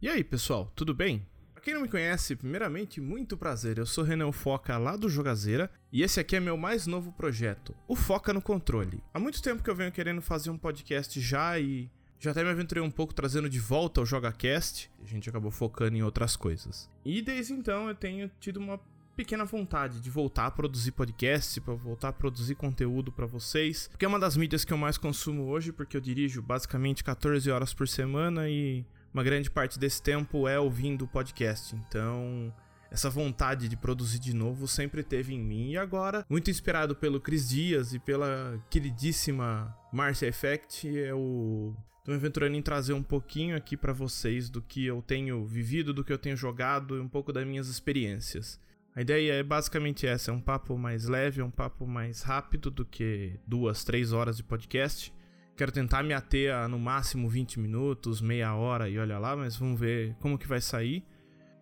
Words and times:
E 0.00 0.08
aí, 0.08 0.22
pessoal, 0.22 0.70
tudo 0.76 0.94
bem? 0.94 1.26
Pra 1.52 1.60
quem 1.60 1.74
não 1.74 1.82
me 1.82 1.88
conhece, 1.88 2.36
primeiramente, 2.36 3.00
muito 3.00 3.36
prazer. 3.36 3.78
Eu 3.78 3.84
sou 3.84 4.04
Renan 4.04 4.30
Foca 4.30 4.78
lá 4.78 4.94
do 4.94 5.08
Jogazeira 5.08 5.68
e 5.90 6.04
esse 6.04 6.20
aqui 6.20 6.36
é 6.36 6.40
meu 6.40 6.56
mais 6.56 6.86
novo 6.86 7.10
projeto, 7.10 7.74
o 7.88 7.96
Foca 7.96 8.32
no 8.32 8.40
Controle. 8.40 9.02
Há 9.12 9.18
muito 9.18 9.42
tempo 9.42 9.60
que 9.60 9.68
eu 9.68 9.74
venho 9.74 9.90
querendo 9.90 10.22
fazer 10.22 10.50
um 10.50 10.56
podcast 10.56 11.20
já 11.20 11.58
e 11.58 11.90
já 12.16 12.30
até 12.30 12.44
me 12.44 12.50
aventurei 12.50 12.80
um 12.80 12.92
pouco 12.92 13.12
trazendo 13.12 13.50
de 13.50 13.58
volta 13.58 14.00
o 14.00 14.06
JogaCast. 14.06 14.88
A 15.02 15.04
gente 15.04 15.28
acabou 15.28 15.50
focando 15.50 15.96
em 15.96 16.02
outras 16.04 16.36
coisas. 16.36 16.88
E 17.04 17.20
desde 17.20 17.52
então 17.52 17.88
eu 17.88 17.94
tenho 17.96 18.30
tido 18.38 18.58
uma 18.58 18.78
pequena 19.16 19.44
vontade 19.44 20.00
de 20.00 20.10
voltar 20.10 20.46
a 20.46 20.50
produzir 20.52 20.92
podcast, 20.92 21.60
para 21.60 21.74
voltar 21.74 22.10
a 22.10 22.12
produzir 22.12 22.54
conteúdo 22.54 23.10
para 23.10 23.26
vocês, 23.26 23.88
porque 23.88 24.04
é 24.04 24.08
uma 24.08 24.20
das 24.20 24.36
mídias 24.36 24.64
que 24.64 24.72
eu 24.72 24.78
mais 24.78 24.96
consumo 24.96 25.48
hoje, 25.48 25.72
porque 25.72 25.96
eu 25.96 26.00
dirijo 26.00 26.40
basicamente 26.40 27.02
14 27.02 27.50
horas 27.50 27.74
por 27.74 27.88
semana 27.88 28.48
e 28.48 28.86
uma 29.18 29.24
grande 29.24 29.50
parte 29.50 29.80
desse 29.80 30.00
tempo 30.00 30.46
é 30.46 30.60
ouvindo 30.60 31.04
o 31.04 31.08
podcast. 31.08 31.74
Então, 31.74 32.54
essa 32.88 33.10
vontade 33.10 33.68
de 33.68 33.76
produzir 33.76 34.20
de 34.20 34.32
novo 34.32 34.68
sempre 34.68 35.02
teve 35.02 35.34
em 35.34 35.40
mim. 35.40 35.72
E 35.72 35.76
agora, 35.76 36.24
muito 36.30 36.52
inspirado 36.52 36.94
pelo 36.94 37.20
Cris 37.20 37.48
Dias 37.48 37.92
e 37.92 37.98
pela 37.98 38.62
queridíssima 38.70 39.76
Marcia 39.92 40.28
Effect, 40.28 40.86
eu 40.86 41.76
tô 42.04 42.12
me 42.12 42.16
aventurando 42.16 42.56
em 42.56 42.62
trazer 42.62 42.92
um 42.92 43.02
pouquinho 43.02 43.56
aqui 43.56 43.76
para 43.76 43.92
vocês 43.92 44.48
do 44.48 44.62
que 44.62 44.86
eu 44.86 45.02
tenho 45.02 45.44
vivido, 45.44 45.92
do 45.92 46.04
que 46.04 46.12
eu 46.12 46.18
tenho 46.18 46.36
jogado 46.36 46.96
e 46.96 47.00
um 47.00 47.08
pouco 47.08 47.32
das 47.32 47.44
minhas 47.44 47.66
experiências. 47.66 48.60
A 48.94 49.00
ideia 49.00 49.32
é 49.32 49.42
basicamente 49.42 50.06
essa: 50.06 50.30
é 50.30 50.34
um 50.34 50.40
papo 50.40 50.78
mais 50.78 51.08
leve, 51.08 51.40
é 51.40 51.44
um 51.44 51.50
papo 51.50 51.88
mais 51.88 52.22
rápido 52.22 52.70
do 52.70 52.84
que 52.84 53.32
duas, 53.44 53.82
três 53.82 54.12
horas 54.12 54.36
de 54.36 54.44
podcast. 54.44 55.12
Quero 55.58 55.72
tentar 55.72 56.04
me 56.04 56.14
ater 56.14 56.54
a 56.54 56.68
no 56.68 56.78
máximo 56.78 57.28
20 57.28 57.58
minutos, 57.58 58.20
meia 58.20 58.54
hora 58.54 58.88
e 58.88 58.96
olha 58.96 59.18
lá, 59.18 59.34
mas 59.34 59.56
vamos 59.56 59.80
ver 59.80 60.14
como 60.20 60.38
que 60.38 60.46
vai 60.46 60.60
sair. 60.60 61.04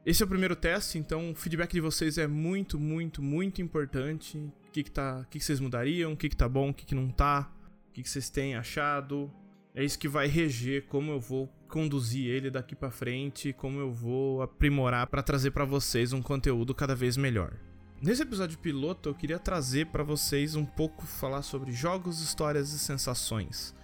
Esse 0.05 0.23
é 0.23 0.27
o 0.27 0.29
primeiro 0.29 0.55
teste, 0.55 0.99
então 0.99 1.31
o 1.31 1.35
feedback 1.35 1.73
de 1.73 1.81
vocês 1.81 2.19
é 2.19 2.27
muito, 2.27 2.79
muito, 2.79 3.23
muito 3.23 3.63
importante. 3.63 4.37
O 4.37 4.71
que, 4.71 4.83
que, 4.83 4.91
tá, 4.91 5.21
o 5.21 5.31
que, 5.31 5.39
que 5.39 5.45
vocês 5.47 5.61
mudariam, 5.61 6.13
o 6.13 6.17
que, 6.17 6.29
que 6.29 6.37
tá 6.37 6.47
bom, 6.47 6.69
o 6.69 6.75
que, 6.75 6.85
que 6.85 6.95
não 6.95 7.09
tá, 7.09 7.51
o 7.89 7.93
que, 7.95 8.03
que 8.03 8.11
vocês 8.11 8.29
têm 8.29 8.55
achado. 8.55 9.33
É 9.75 9.83
isso 9.83 9.99
que 9.99 10.09
vai 10.09 10.27
reger 10.27 10.85
como 10.89 11.11
eu 11.11 11.19
vou 11.19 11.49
conduzir 11.67 12.27
ele 12.27 12.51
daqui 12.51 12.77
para 12.77 12.91
frente, 12.91 13.55
como 13.55 13.81
eu 13.81 13.91
vou 13.95 14.43
aprimorar 14.43 15.07
para 15.07 15.23
trazer 15.23 15.53
para 15.53 15.65
vocês 15.65 16.13
um 16.13 16.21
conteúdo 16.21 16.75
cada 16.75 16.95
vez 16.95 17.17
melhor. 17.17 17.55
Nesse 18.03 18.21
episódio 18.21 18.59
piloto, 18.59 19.09
eu 19.09 19.15
queria 19.15 19.39
trazer 19.39 19.87
para 19.87 20.05
vocês 20.05 20.55
um 20.55 20.67
pouco 20.67 21.07
falar 21.07 21.41
sobre 21.41 21.73
jogos, 21.73 22.21
histórias 22.21 22.75
e 22.75 22.79
sensações 22.79 23.75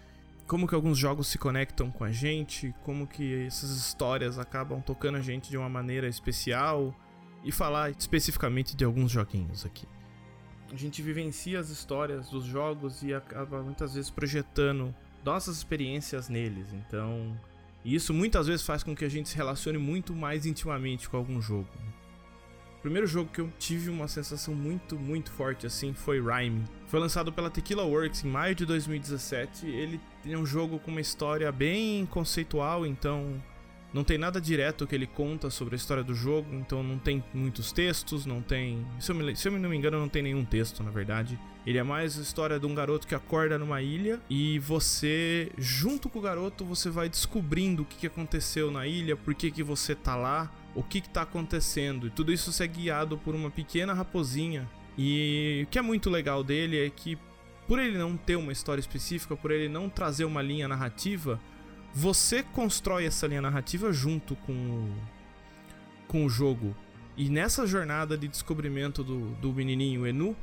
como 0.52 0.68
que 0.68 0.74
alguns 0.74 0.98
jogos 0.98 1.28
se 1.28 1.38
conectam 1.38 1.90
com 1.90 2.04
a 2.04 2.10
gente, 2.12 2.74
como 2.82 3.06
que 3.06 3.46
essas 3.46 3.70
histórias 3.70 4.38
acabam 4.38 4.82
tocando 4.82 5.16
a 5.16 5.20
gente 5.22 5.48
de 5.48 5.56
uma 5.56 5.66
maneira 5.66 6.06
especial 6.06 6.94
e 7.42 7.50
falar 7.50 7.90
especificamente 7.92 8.76
de 8.76 8.84
alguns 8.84 9.10
joguinhos 9.10 9.64
aqui. 9.64 9.88
A 10.70 10.76
gente 10.76 11.00
vivencia 11.00 11.58
as 11.58 11.70
histórias 11.70 12.28
dos 12.28 12.44
jogos 12.44 13.02
e 13.02 13.14
acaba 13.14 13.62
muitas 13.62 13.94
vezes 13.94 14.10
projetando 14.10 14.94
nossas 15.24 15.56
experiências 15.56 16.28
neles, 16.28 16.70
então 16.74 17.34
isso 17.82 18.12
muitas 18.12 18.46
vezes 18.46 18.62
faz 18.62 18.82
com 18.82 18.94
que 18.94 19.06
a 19.06 19.08
gente 19.08 19.30
se 19.30 19.36
relacione 19.36 19.78
muito 19.78 20.14
mais 20.14 20.44
intimamente 20.44 21.08
com 21.08 21.16
algum 21.16 21.40
jogo. 21.40 21.70
Primeiro 22.82 23.06
jogo 23.06 23.30
que 23.32 23.40
eu 23.40 23.48
tive 23.60 23.88
uma 23.88 24.08
sensação 24.08 24.52
muito, 24.54 24.98
muito 24.98 25.30
forte 25.30 25.66
assim 25.66 25.94
foi 25.94 26.20
Rhyme. 26.20 26.64
Foi 26.88 26.98
lançado 26.98 27.32
pela 27.32 27.48
Tequila 27.48 27.84
Works 27.84 28.24
em 28.24 28.28
maio 28.28 28.56
de 28.56 28.66
2017. 28.66 29.66
Ele 29.66 30.00
é 30.26 30.36
um 30.36 30.44
jogo 30.44 30.80
com 30.80 30.90
uma 30.90 31.00
história 31.00 31.50
bem 31.52 32.04
conceitual, 32.06 32.84
então 32.84 33.40
não 33.92 34.02
tem 34.02 34.16
nada 34.16 34.40
direto 34.40 34.86
que 34.86 34.94
ele 34.94 35.06
conta 35.06 35.50
sobre 35.50 35.74
a 35.74 35.76
história 35.76 36.02
do 36.02 36.14
jogo, 36.14 36.54
então 36.54 36.82
não 36.82 36.98
tem 36.98 37.22
muitos 37.34 37.72
textos, 37.72 38.24
não 38.24 38.40
tem. 38.40 38.86
Se 38.98 39.10
eu, 39.12 39.16
me, 39.16 39.36
se 39.36 39.48
eu 39.48 39.52
não 39.52 39.68
me 39.68 39.76
engano, 39.76 39.98
não 39.98 40.08
tem 40.08 40.22
nenhum 40.22 40.44
texto, 40.44 40.82
na 40.82 40.90
verdade. 40.90 41.38
Ele 41.66 41.78
é 41.78 41.82
mais 41.82 42.18
a 42.18 42.22
história 42.22 42.58
de 42.58 42.66
um 42.66 42.74
garoto 42.74 43.06
que 43.06 43.14
acorda 43.14 43.58
numa 43.58 43.80
ilha 43.80 44.20
e 44.28 44.58
você, 44.58 45.52
junto 45.56 46.08
com 46.08 46.18
o 46.18 46.22
garoto, 46.22 46.64
você 46.64 46.90
vai 46.90 47.08
descobrindo 47.08 47.82
o 47.82 47.84
que 47.84 48.06
aconteceu 48.06 48.70
na 48.70 48.86
ilha, 48.86 49.16
por 49.16 49.34
que, 49.34 49.50
que 49.50 49.62
você 49.62 49.94
tá 49.94 50.16
lá 50.16 50.50
o 50.74 50.82
que 50.82 50.98
está 50.98 51.22
acontecendo. 51.22 52.06
E 52.06 52.10
tudo 52.10 52.32
isso 52.32 52.62
é 52.62 52.66
guiado 52.66 53.18
por 53.18 53.34
uma 53.34 53.50
pequena 53.50 53.92
raposinha. 53.92 54.68
E 54.96 55.62
o 55.64 55.66
que 55.70 55.78
é 55.78 55.82
muito 55.82 56.10
legal 56.10 56.42
dele 56.42 56.84
é 56.84 56.90
que, 56.90 57.18
por 57.66 57.78
ele 57.78 57.96
não 57.96 58.16
ter 58.16 58.36
uma 58.36 58.52
história 58.52 58.80
específica, 58.80 59.36
por 59.36 59.50
ele 59.50 59.68
não 59.68 59.88
trazer 59.88 60.24
uma 60.24 60.42
linha 60.42 60.68
narrativa, 60.68 61.40
você 61.94 62.42
constrói 62.42 63.06
essa 63.06 63.26
linha 63.26 63.42
narrativa 63.42 63.92
junto 63.92 64.34
com 64.36 64.52
o, 64.52 64.94
com 66.08 66.24
o 66.24 66.28
jogo. 66.28 66.74
E 67.16 67.28
nessa 67.28 67.66
jornada 67.66 68.16
de 68.16 68.26
descobrimento 68.26 69.04
do, 69.04 69.32
do 69.36 69.52
menininho 69.52 70.06
Enu, 70.06 70.36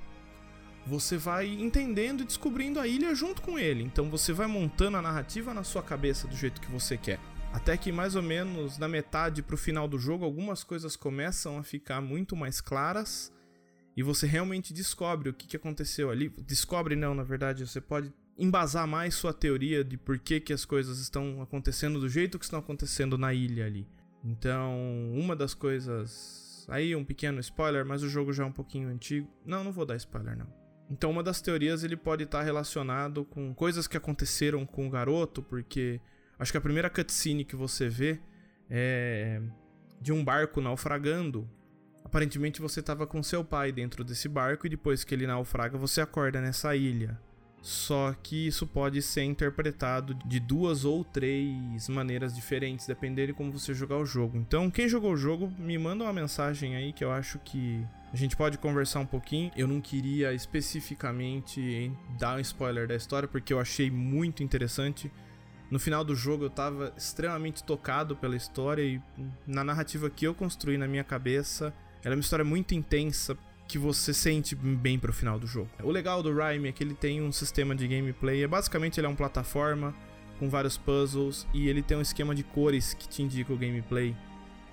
você 0.86 1.18
vai 1.18 1.48
entendendo 1.48 2.22
e 2.22 2.26
descobrindo 2.26 2.80
a 2.80 2.88
ilha 2.88 3.14
junto 3.16 3.42
com 3.42 3.58
ele. 3.58 3.84
Então 3.84 4.10
você 4.10 4.32
vai 4.32 4.48
montando 4.48 4.98
a 4.98 5.02
narrativa 5.02 5.54
na 5.54 5.64
sua 5.64 5.82
cabeça 5.82 6.28
do 6.28 6.36
jeito 6.36 6.62
que 6.62 6.72
você 6.72 6.98
quer. 6.98 7.20
Até 7.52 7.76
que 7.76 7.92
mais 7.92 8.16
ou 8.16 8.22
menos 8.22 8.78
na 8.78 8.88
metade 8.88 9.42
pro 9.42 9.58
final 9.58 9.88
do 9.88 9.98
jogo, 9.98 10.24
algumas 10.24 10.64
coisas 10.64 10.96
começam 10.96 11.58
a 11.58 11.64
ficar 11.64 12.00
muito 12.00 12.36
mais 12.36 12.62
claras 12.62 13.34
e 13.98 14.04
você 14.04 14.28
realmente 14.28 14.72
descobre 14.72 15.30
o 15.30 15.34
que, 15.34 15.48
que 15.48 15.58
aconteceu 15.58 16.12
ali. 16.12 16.30
Descobre 16.46 16.96
não, 16.96 17.16
na 17.16 17.24
verdade, 17.24 17.68
você 17.68 17.82
pode 17.82 18.14
embasar 18.40 18.88
mais 18.88 19.14
sua 19.14 19.34
teoria 19.34 19.84
de 19.84 19.98
por 19.98 20.18
que, 20.18 20.40
que 20.40 20.54
as 20.54 20.66
coisas 20.66 21.00
estão 21.00 21.42
acontecendo 21.42 22.00
do 22.00 22.10
jeito 22.10 22.40
que 22.40 22.46
estão 22.46 22.60
acontecendo 22.60 23.18
na 23.18 23.34
ilha 23.34 23.66
ali. 23.66 23.88
Então, 24.24 24.76
uma 25.14 25.36
das 25.36 25.54
coisas. 25.54 26.66
Aí, 26.70 26.96
um 26.96 27.04
pequeno 27.04 27.40
spoiler, 27.40 27.86
mas 27.86 28.02
o 28.02 28.10
jogo 28.10 28.34
já 28.34 28.44
é 28.44 28.48
um 28.48 28.52
pouquinho 28.52 28.90
antigo. 28.90 29.28
Não, 29.46 29.64
não 29.64 29.72
vou 29.72 29.86
dar 29.86 29.96
spoiler, 29.96 30.38
não. 30.38 30.48
Então, 30.90 31.12
uma 31.12 31.22
das 31.22 31.42
teorias 31.42 31.84
ele 31.84 31.96
pode 31.96 32.24
estar 32.24 32.42
relacionado 32.42 33.26
com 33.26 33.54
coisas 33.54 33.88
que 33.88 33.98
aconteceram 33.98 34.66
com 34.66 34.88
o 34.88 34.90
garoto, 34.90 35.42
porque 35.44 36.02
Acho 36.40 36.54
que 36.54 36.58
a 36.58 36.62
primeira 36.62 36.90
cutscene 36.90 37.44
que 37.44 37.56
você 37.56 37.90
vê 37.90 38.18
é 38.70 39.42
de 40.00 40.14
um 40.14 40.24
barco 40.24 40.62
naufragando. 40.62 41.50
Aparentemente 42.06 42.62
você 42.62 42.80
estava 42.80 43.06
com 43.06 43.22
seu 43.22 43.44
pai 43.44 43.74
dentro 43.74 44.06
desse 44.06 44.30
barco 44.30 44.66
e 44.66 44.70
depois 44.70 45.04
que 45.04 45.14
ele 45.14 45.28
naufraga 45.28 45.78
você 45.78 46.00
acorda 46.00 46.40
nessa 46.40 46.74
ilha. 46.78 47.20
Só 47.62 48.16
que 48.24 48.48
isso 48.48 48.66
pode 48.66 49.02
ser 49.02 49.24
interpretado 49.24 50.14
de 50.26 50.40
duas 50.40 50.86
ou 50.86 51.04
três 51.04 51.90
maneiras 51.90 52.34
diferentes, 52.34 52.88
dependendo 52.88 53.28
de 53.28 53.34
como 53.34 53.52
você 53.52 53.74
jogar 53.74 53.98
o 53.98 54.06
jogo. 54.06 54.38
Então, 54.38 54.72
quem 54.72 54.88
jogou 54.88 55.14
o 55.14 55.18
jogo, 55.18 55.52
me 55.60 55.78
manda 55.78 56.06
uma 56.06 56.14
mensagem 56.14 56.76
aí 56.76 56.94
que 56.94 57.04
eu 57.04 57.12
acho 57.12 57.38
que 57.40 57.86
a 58.14 58.16
gente 58.16 58.36
pode 58.36 58.58
conversar 58.58 59.02
um 59.02 59.06
pouquinho. 59.06 59.52
Eu 59.58 59.68
não 59.68 59.82
queria 59.82 60.34
especificamente 60.34 61.92
dar 62.18 62.38
um 62.38 62.40
spoiler 62.40 62.88
da 62.88 62.96
história, 62.96 63.28
porque 63.28 63.54
eu 63.54 63.60
achei 63.60 63.92
muito 63.92 64.42
interessante. 64.42 65.12
No 65.70 65.80
final 65.80 66.04
do 66.04 66.16
jogo 66.16 66.46
eu 66.46 66.50
tava 66.50 66.94
extremamente 66.98 67.64
tocado 67.64 68.16
pela 68.16 68.36
história 68.36 68.82
e 68.82 69.00
na 69.46 69.64
narrativa 69.64 70.10
que 70.10 70.26
eu 70.26 70.34
construí 70.34 70.78
na 70.78 70.88
minha 70.88 71.04
cabeça, 71.04 71.74
ela 72.04 72.16
é 72.16 72.16
uma 72.16 72.22
história 72.22 72.46
muito 72.46 72.74
intensa 72.74 73.38
que 73.70 73.78
você 73.78 74.12
sente 74.16 74.56
bem 74.56 74.98
pro 74.98 75.14
final 75.14 75.38
do 75.38 75.46
jogo. 75.46 75.70
O 75.84 75.92
legal 75.92 76.24
do 76.24 76.34
Rhyme 76.34 76.68
é 76.68 76.72
que 76.72 76.84
ele 76.84 76.96
tem 76.96 77.22
um 77.22 77.32
sistema 77.32 77.76
de 77.76 77.88
gameplay, 77.88 78.44
é 78.44 78.48
basicamente 78.48 79.00
ele 79.00 79.06
é 79.06 79.10
uma 79.10 79.16
plataforma 79.16 79.96
com 80.40 80.50
vários 80.50 80.76
puzzles 80.76 81.48
e 81.54 81.70
ele 81.70 81.84
tem 81.84 81.96
um 81.96 82.02
esquema 82.02 82.34
de 82.34 82.44
cores 82.44 82.96
que 82.96 83.08
te 83.08 83.22
indica 83.22 83.54
o 83.54 83.58
gameplay. 83.58 84.16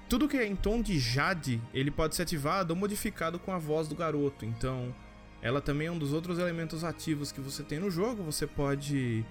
Tudo 0.09 0.27
que 0.27 0.39
é 0.39 0.47
em 0.47 0.57
tom 0.57 0.81
de 0.81 0.99
Jade, 0.99 1.61
ele 1.75 1.91
pode 1.91 2.17
ser 2.17 2.23
ativado 2.23 2.73
ou 2.73 2.79
modificado 2.79 3.39
com 3.39 3.53
a 3.53 3.59
voz 3.59 3.87
do 3.87 3.95
garoto. 3.95 4.47
Então, 4.47 4.95
ela 5.43 5.61
também 5.61 5.89
é 5.89 5.93
um 5.93 5.99
dos 5.99 6.15
outros 6.15 6.39
elementos 6.39 6.83
ativos 6.83 7.31
que 7.31 7.41
você 7.41 7.63
tem 7.63 7.78
no 7.78 7.91
jogo. 7.91 8.23
Você 8.23 8.47
pode 8.47 9.27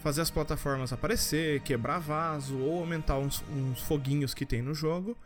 fazer 0.00 0.20
as 0.20 0.30
plataformas 0.30 0.92
aparecer, 0.92 1.60
quebrar 1.62 1.98
vaso 1.98 2.56
ou 2.58 2.78
aumentar 2.78 3.18
uns, 3.18 3.42
uns 3.50 3.80
foguinhos 3.80 4.32
que 4.32 4.46
tem 4.46 4.62
no 4.62 4.74
jogo. 4.74 5.16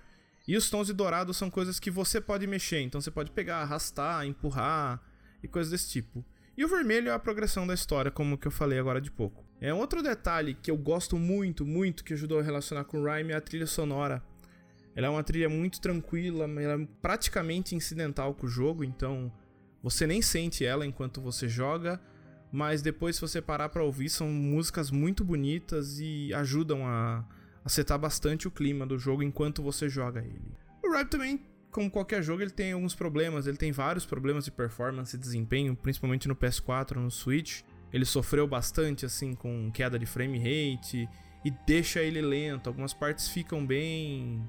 E 0.46 0.56
os 0.56 0.70
tons 0.70 0.87
de 0.87 0.93
dourado 0.93 1.34
são 1.34 1.50
coisas 1.50 1.81
que 1.81 1.90
você 1.90 2.20
pode 2.20 2.46
mexer, 2.46 2.81
então 2.81 3.00
você 3.00 3.10
pode 3.10 3.31
pegar, 3.31 3.58
arrastar, 3.58 4.25
empurrar 4.26 5.02
e 5.43 5.48
coisas 5.48 5.70
desse 5.70 5.90
tipo. 5.90 6.25
E 6.56 6.64
o 6.64 6.69
vermelho 6.69 7.08
é 7.08 7.12
a 7.12 7.19
progressão 7.19 7.66
da 7.66 7.75
história, 7.75 8.10
como 8.10 8.38
que 8.38 8.46
eu 8.46 8.52
falei 8.52 8.78
agora 8.78 9.00
de 9.00 9.10
pouco. 9.10 9.44
É 9.60 9.75
outro 9.75 10.02
detalhe 10.02 10.54
que 10.54 10.70
eu 10.70 10.76
gosto 10.76 11.19
muito, 11.19 11.66
muito, 11.66 12.04
que 12.04 12.14
ajudou 12.14 12.38
a 12.38 12.43
relacionar 12.43 12.84
com 12.84 12.98
o 12.98 13.04
Rhyme 13.04 13.32
é 13.32 13.37
a 13.37 13.40
trilha 13.40 13.66
sonora. 13.66 14.22
Ela 14.94 15.08
é 15.08 15.10
uma 15.10 15.22
trilha 15.22 15.48
muito 15.48 15.81
tranquila, 15.81 16.44
ela 16.44 16.82
é 16.82 16.88
praticamente 17.02 17.75
incidental 17.75 18.34
com 18.34 18.46
o 18.46 18.48
jogo, 18.48 18.84
então 18.84 19.31
você 19.82 20.06
nem 20.06 20.22
sente 20.22 20.64
ela 20.64 20.87
enquanto 20.87 21.20
você 21.20 21.48
joga 21.48 22.00
mas 22.56 22.82
depois 22.82 23.16
se 23.16 23.20
você 23.20 23.43
parar 23.43 23.69
para 23.69 23.82
ouvir 23.82 24.08
são 24.08 24.28
músicas 24.28 24.90
muito 24.90 25.25
bonitas 25.25 25.98
e 25.98 26.32
ajudam 26.34 26.87
a, 26.87 27.25
a 27.66 27.68
setar 27.68 27.98
bastante 27.98 28.46
o 28.46 28.50
clima 28.50 28.86
do 28.86 28.96
jogo 28.96 29.24
enquanto 29.24 29.60
você 29.60 29.88
joga 29.88 30.20
ele. 30.20 30.54
O 30.84 30.92
Rap 30.92 31.10
também, 31.10 31.40
como 31.72 31.90
qualquer 31.90 32.22
jogo, 32.22 32.40
ele 32.40 32.52
tem 32.52 32.70
alguns 32.70 32.94
problemas, 32.94 33.48
ele 33.48 33.56
tem 33.56 33.72
vários 33.72 34.06
problemas 34.06 34.44
de 34.44 34.52
performance 34.52 35.16
e 35.16 35.18
desempenho, 35.18 35.74
principalmente 35.74 36.28
no 36.28 36.36
PS4, 36.36 36.94
no 36.94 37.10
Switch. 37.10 37.62
Ele 37.92 38.04
sofreu 38.04 38.46
bastante 38.46 39.04
assim 39.04 39.34
com 39.34 39.68
queda 39.72 39.98
de 39.98 40.06
frame 40.06 40.38
rate 40.38 41.08
e 41.44 41.50
deixa 41.66 42.00
ele 42.00 42.22
lento, 42.22 42.68
algumas 42.68 42.94
partes 42.94 43.28
ficam 43.28 43.66
bem 43.66 44.48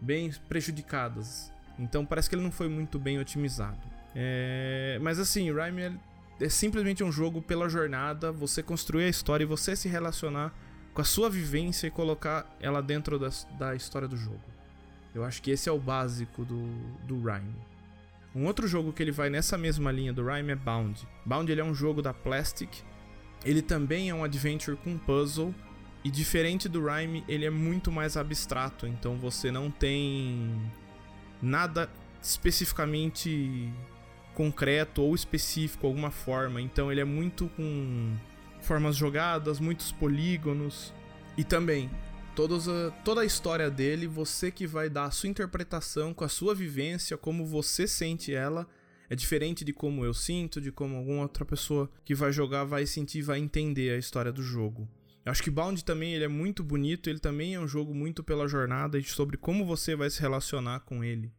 bem 0.00 0.32
prejudicadas. 0.48 1.52
Então 1.78 2.06
parece 2.06 2.30
que 2.30 2.34
ele 2.34 2.42
não 2.42 2.52
foi 2.52 2.68
muito 2.70 2.98
bem 2.98 3.18
otimizado. 3.18 3.86
É... 4.14 4.98
Mas 5.02 5.18
assim, 5.18 5.52
Rime 5.52 5.82
é, 5.82 5.92
é 6.40 6.48
simplesmente 6.48 7.04
um 7.04 7.12
jogo 7.12 7.42
pela 7.42 7.68
jornada, 7.68 8.32
você 8.32 8.62
construir 8.62 9.04
a 9.04 9.08
história 9.08 9.44
e 9.44 9.46
você 9.46 9.76
se 9.76 9.86
relacionar 9.86 10.54
com 10.94 11.00
a 11.00 11.04
sua 11.04 11.28
vivência 11.28 11.88
e 11.88 11.90
colocar 11.90 12.46
ela 12.60 12.80
dentro 12.80 13.18
da, 13.18 13.28
da 13.58 13.74
história 13.74 14.06
do 14.06 14.16
jogo. 14.16 14.40
Eu 15.12 15.24
acho 15.24 15.42
que 15.42 15.50
esse 15.50 15.68
é 15.68 15.72
o 15.72 15.78
básico 15.78 16.44
do, 16.44 16.66
do 17.04 17.16
Rime. 17.18 17.54
Um 18.34 18.46
outro 18.46 18.66
jogo 18.66 18.92
que 18.92 19.02
ele 19.02 19.12
vai 19.12 19.28
nessa 19.28 19.58
mesma 19.58 19.92
linha 19.92 20.12
do 20.12 20.24
Rime 20.24 20.52
é 20.52 20.56
Bound. 20.56 21.06
Bound 21.26 21.50
ele 21.50 21.60
é 21.60 21.64
um 21.64 21.74
jogo 21.74 22.00
da 22.00 22.14
Plastic. 22.14 22.70
Ele 23.44 23.60
também 23.60 24.08
é 24.08 24.14
um 24.14 24.24
adventure 24.24 24.76
com 24.76 24.96
puzzle. 24.96 25.54
E 26.02 26.10
diferente 26.10 26.68
do 26.68 26.84
Rime, 26.86 27.24
ele 27.28 27.44
é 27.44 27.50
muito 27.50 27.90
mais 27.90 28.16
abstrato. 28.16 28.86
Então 28.86 29.16
você 29.16 29.50
não 29.50 29.70
tem 29.70 30.50
nada 31.40 31.88
especificamente 32.22 33.72
concreto 34.34 35.02
ou 35.02 35.14
específico, 35.14 35.86
alguma 35.86 36.10
forma. 36.10 36.60
Então 36.60 36.90
ele 36.90 37.00
é 37.00 37.04
muito 37.04 37.48
com 37.56 38.16
formas 38.64 38.96
jogadas, 38.96 39.60
muitos 39.60 39.92
polígonos. 39.92 40.92
E 41.36 41.44
também, 41.44 41.90
todos 42.34 42.68
a, 42.68 42.90
toda 43.04 43.20
a 43.20 43.24
história 43.24 43.70
dele, 43.70 44.06
você 44.06 44.50
que 44.50 44.66
vai 44.66 44.88
dar 44.90 45.04
a 45.04 45.10
sua 45.10 45.28
interpretação 45.28 46.12
com 46.12 46.24
a 46.24 46.28
sua 46.28 46.54
vivência, 46.54 47.16
como 47.16 47.46
você 47.46 47.86
sente 47.86 48.34
ela. 48.34 48.66
É 49.08 49.14
diferente 49.14 49.64
de 49.64 49.72
como 49.72 50.04
eu 50.04 50.14
sinto, 50.14 50.60
de 50.60 50.72
como 50.72 50.96
alguma 50.96 51.22
outra 51.22 51.44
pessoa 51.44 51.90
que 52.04 52.14
vai 52.14 52.32
jogar 52.32 52.64
vai 52.64 52.86
sentir, 52.86 53.22
vai 53.22 53.38
entender 53.38 53.90
a 53.90 53.98
história 53.98 54.32
do 54.32 54.42
jogo. 54.42 54.88
Eu 55.24 55.32
acho 55.32 55.42
que 55.42 55.50
Bound 55.50 55.82
também 55.84 56.14
ele 56.14 56.24
é 56.24 56.28
muito 56.28 56.62
bonito, 56.62 57.08
ele 57.08 57.18
também 57.18 57.54
é 57.54 57.60
um 57.60 57.68
jogo 57.68 57.94
muito 57.94 58.22
pela 58.22 58.48
jornada 58.48 58.98
e 58.98 59.04
sobre 59.04 59.36
como 59.36 59.64
você 59.64 59.94
vai 59.94 60.10
se 60.10 60.20
relacionar 60.20 60.80
com 60.80 61.04
ele. 61.04 61.32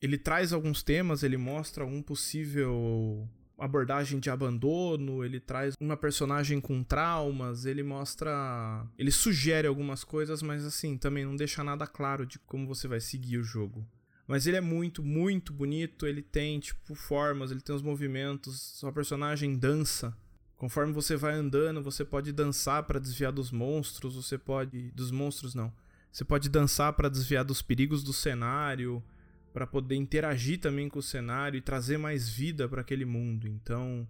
Ele 0.00 0.18
traz 0.18 0.52
alguns 0.52 0.82
temas, 0.82 1.22
ele 1.22 1.36
mostra 1.36 1.86
um 1.86 2.02
possível 2.02 3.28
abordagem 3.64 4.18
de 4.18 4.28
abandono, 4.28 5.24
ele 5.24 5.38
traz 5.38 5.74
uma 5.80 5.96
personagem 5.96 6.60
com 6.60 6.82
traumas, 6.82 7.64
ele 7.64 7.82
mostra. 7.82 8.84
Ele 8.98 9.10
sugere 9.10 9.68
algumas 9.68 10.02
coisas, 10.02 10.42
mas 10.42 10.64
assim, 10.64 10.98
também 10.98 11.24
não 11.24 11.36
deixa 11.36 11.62
nada 11.62 11.86
claro 11.86 12.26
de 12.26 12.38
como 12.40 12.66
você 12.66 12.88
vai 12.88 13.00
seguir 13.00 13.38
o 13.38 13.44
jogo. 13.44 13.86
Mas 14.26 14.46
ele 14.46 14.56
é 14.56 14.60
muito, 14.60 15.02
muito 15.02 15.52
bonito, 15.52 16.06
ele 16.06 16.22
tem, 16.22 16.58
tipo, 16.58 16.94
formas, 16.94 17.50
ele 17.50 17.60
tem 17.60 17.74
os 17.74 17.82
movimentos, 17.82 18.60
sua 18.60 18.92
personagem 18.92 19.56
dança. 19.56 20.16
Conforme 20.56 20.92
você 20.92 21.16
vai 21.16 21.34
andando, 21.34 21.82
você 21.82 22.04
pode 22.04 22.32
dançar 22.32 22.82
para 22.84 22.98
desviar 22.98 23.32
dos 23.32 23.50
monstros, 23.50 24.14
você 24.14 24.38
pode. 24.38 24.90
Dos 24.92 25.10
monstros 25.10 25.54
não. 25.54 25.72
Você 26.10 26.24
pode 26.24 26.48
dançar 26.48 26.92
para 26.92 27.08
desviar 27.08 27.44
dos 27.44 27.62
perigos 27.62 28.02
do 28.02 28.12
cenário 28.12 29.02
para 29.52 29.66
poder 29.66 29.96
interagir 29.96 30.58
também 30.58 30.88
com 30.88 30.98
o 30.98 31.02
cenário 31.02 31.58
e 31.58 31.60
trazer 31.60 31.98
mais 31.98 32.28
vida 32.28 32.68
para 32.68 32.80
aquele 32.80 33.04
mundo. 33.04 33.46
Então, 33.46 34.06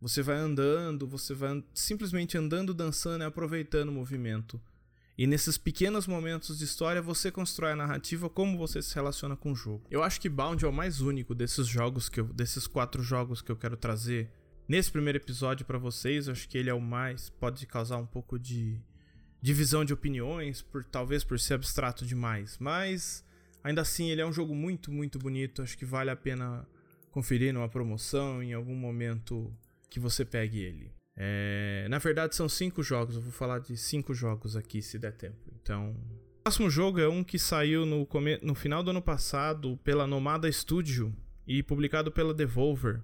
você 0.00 0.22
vai 0.22 0.36
andando, 0.36 1.06
você 1.06 1.34
vai 1.34 1.62
simplesmente 1.74 2.38
andando, 2.38 2.72
dançando 2.72 3.22
e 3.22 3.26
aproveitando 3.26 3.88
o 3.88 3.92
movimento. 3.92 4.60
E 5.18 5.26
nesses 5.26 5.58
pequenos 5.58 6.06
momentos 6.06 6.58
de 6.58 6.64
história 6.64 7.02
você 7.02 7.28
constrói 7.28 7.72
a 7.72 7.76
narrativa 7.76 8.30
como 8.30 8.56
você 8.56 8.80
se 8.80 8.94
relaciona 8.94 9.34
com 9.36 9.50
o 9.50 9.56
jogo. 9.56 9.84
Eu 9.90 10.04
acho 10.04 10.20
que 10.20 10.28
Bound 10.28 10.64
é 10.64 10.68
o 10.68 10.72
mais 10.72 11.00
único 11.00 11.34
desses 11.34 11.66
jogos 11.66 12.08
que 12.08 12.20
eu, 12.20 12.26
desses 12.26 12.68
quatro 12.68 13.02
jogos 13.02 13.42
que 13.42 13.50
eu 13.50 13.56
quero 13.56 13.76
trazer 13.76 14.30
nesse 14.68 14.92
primeiro 14.92 15.18
episódio 15.18 15.66
para 15.66 15.76
vocês. 15.76 16.28
Acho 16.28 16.48
que 16.48 16.56
ele 16.56 16.70
é 16.70 16.74
o 16.74 16.80
mais 16.80 17.30
pode 17.30 17.66
causar 17.66 17.96
um 17.96 18.06
pouco 18.06 18.38
de 18.38 18.80
divisão 19.42 19.84
de 19.84 19.92
opiniões 19.92 20.62
por 20.62 20.84
talvez 20.84 21.24
por 21.24 21.40
ser 21.40 21.54
abstrato 21.54 22.06
demais, 22.06 22.56
mas 22.60 23.24
Ainda 23.68 23.82
assim, 23.82 24.08
ele 24.08 24.22
é 24.22 24.26
um 24.26 24.32
jogo 24.32 24.54
muito, 24.54 24.90
muito 24.90 25.18
bonito. 25.18 25.60
Acho 25.60 25.76
que 25.76 25.84
vale 25.84 26.08
a 26.08 26.16
pena 26.16 26.66
conferir 27.10 27.52
numa 27.52 27.68
promoção 27.68 28.42
em 28.42 28.54
algum 28.54 28.74
momento 28.74 29.54
que 29.90 30.00
você 30.00 30.24
pegue 30.24 30.58
ele. 30.58 30.90
É... 31.14 31.86
Na 31.90 31.98
verdade, 31.98 32.34
são 32.34 32.48
cinco 32.48 32.82
jogos. 32.82 33.16
Eu 33.16 33.20
vou 33.20 33.30
falar 33.30 33.58
de 33.58 33.76
cinco 33.76 34.14
jogos 34.14 34.56
aqui, 34.56 34.80
se 34.80 34.98
der 34.98 35.12
tempo. 35.12 35.52
Então. 35.60 35.90
O 35.90 36.42
próximo 36.44 36.70
jogo 36.70 36.98
é 36.98 37.06
um 37.10 37.22
que 37.22 37.38
saiu 37.38 37.84
no, 37.84 38.06
come... 38.06 38.38
no 38.40 38.54
final 38.54 38.82
do 38.82 38.88
ano 38.88 39.02
passado 39.02 39.78
pela 39.84 40.06
Nomada 40.06 40.50
Studio 40.50 41.14
e 41.46 41.62
publicado 41.62 42.10
pela 42.10 42.32
Devolver, 42.32 43.02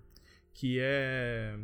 que 0.54 0.78
é. 0.80 1.58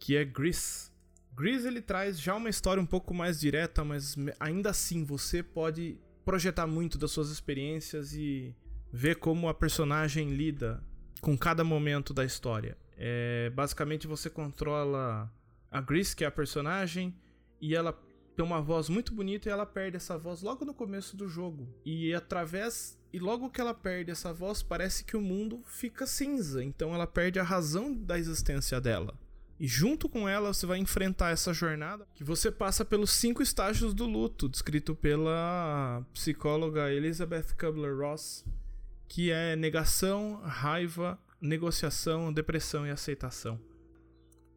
que 0.00 0.16
é 0.16 0.24
Gris. 0.24 0.92
Gris 1.32 1.64
ele 1.64 1.80
traz 1.80 2.20
já 2.20 2.34
uma 2.34 2.50
história 2.50 2.82
um 2.82 2.86
pouco 2.86 3.14
mais 3.14 3.38
direta, 3.38 3.84
mas 3.84 4.16
ainda 4.40 4.70
assim 4.70 5.04
você 5.04 5.44
pode 5.44 5.96
projetar 6.24 6.66
muito 6.66 6.98
das 6.98 7.10
suas 7.10 7.30
experiências 7.30 8.14
e 8.14 8.54
ver 8.92 9.16
como 9.16 9.48
a 9.48 9.54
personagem 9.54 10.30
lida 10.30 10.82
com 11.20 11.36
cada 11.36 11.64
momento 11.64 12.14
da 12.14 12.24
história. 12.24 12.76
É, 12.96 13.50
basicamente 13.50 14.06
você 14.06 14.30
controla 14.30 15.32
a 15.70 15.80
Gris, 15.80 16.14
que 16.14 16.24
é 16.24 16.26
a 16.26 16.30
personagem, 16.30 17.14
e 17.60 17.74
ela 17.74 17.92
tem 18.36 18.44
uma 18.44 18.60
voz 18.60 18.88
muito 18.88 19.14
bonita 19.14 19.48
e 19.48 19.52
ela 19.52 19.66
perde 19.66 19.96
essa 19.96 20.18
voz 20.18 20.42
logo 20.42 20.64
no 20.64 20.74
começo 20.74 21.16
do 21.16 21.28
jogo. 21.28 21.68
E 21.84 22.12
através 22.14 22.98
e 23.12 23.18
logo 23.20 23.48
que 23.48 23.60
ela 23.60 23.72
perde 23.72 24.10
essa 24.10 24.32
voz, 24.32 24.60
parece 24.60 25.04
que 25.04 25.16
o 25.16 25.20
mundo 25.20 25.62
fica 25.66 26.04
cinza, 26.04 26.64
então 26.64 26.92
ela 26.92 27.06
perde 27.06 27.38
a 27.38 27.44
razão 27.44 27.94
da 27.94 28.18
existência 28.18 28.80
dela. 28.80 29.16
E 29.58 29.66
junto 29.66 30.08
com 30.08 30.28
ela 30.28 30.52
você 30.52 30.66
vai 30.66 30.78
enfrentar 30.78 31.30
essa 31.30 31.52
jornada 31.52 32.06
que 32.14 32.24
você 32.24 32.50
passa 32.50 32.84
pelos 32.84 33.10
cinco 33.10 33.42
estágios 33.42 33.94
do 33.94 34.04
luto, 34.04 34.48
descrito 34.48 34.94
pela 34.94 36.04
psicóloga 36.12 36.92
Elizabeth 36.92 37.54
Kubler-Ross, 37.58 38.44
que 39.06 39.30
é 39.30 39.54
negação, 39.54 40.40
raiva, 40.42 41.18
negociação, 41.40 42.32
depressão 42.32 42.86
e 42.86 42.90
aceitação. 42.90 43.60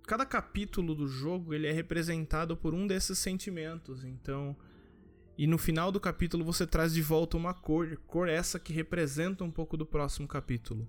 Cada 0.07 0.25
capítulo 0.25 0.95
do 0.95 1.07
jogo 1.07 1.53
ele 1.53 1.67
é 1.67 1.71
representado 1.71 2.57
por 2.57 2.73
um 2.73 2.88
desses 2.88 3.19
sentimentos, 3.19 4.03
então 4.03 4.55
e 5.38 5.45
no 5.45 5.59
final 5.59 5.91
do 5.91 5.99
capítulo 5.99 6.44
você 6.44 6.65
traz 6.65 6.94
de 6.94 7.01
volta 7.01 7.38
uma 7.38 7.53
cor, 7.53 7.95
cor 8.07 8.27
essa 8.27 8.59
que 8.59 8.73
representa 8.73 9.44
um 9.44 9.51
pouco 9.51 9.77
do 9.77 9.85
próximo 9.85 10.27
capítulo. 10.27 10.88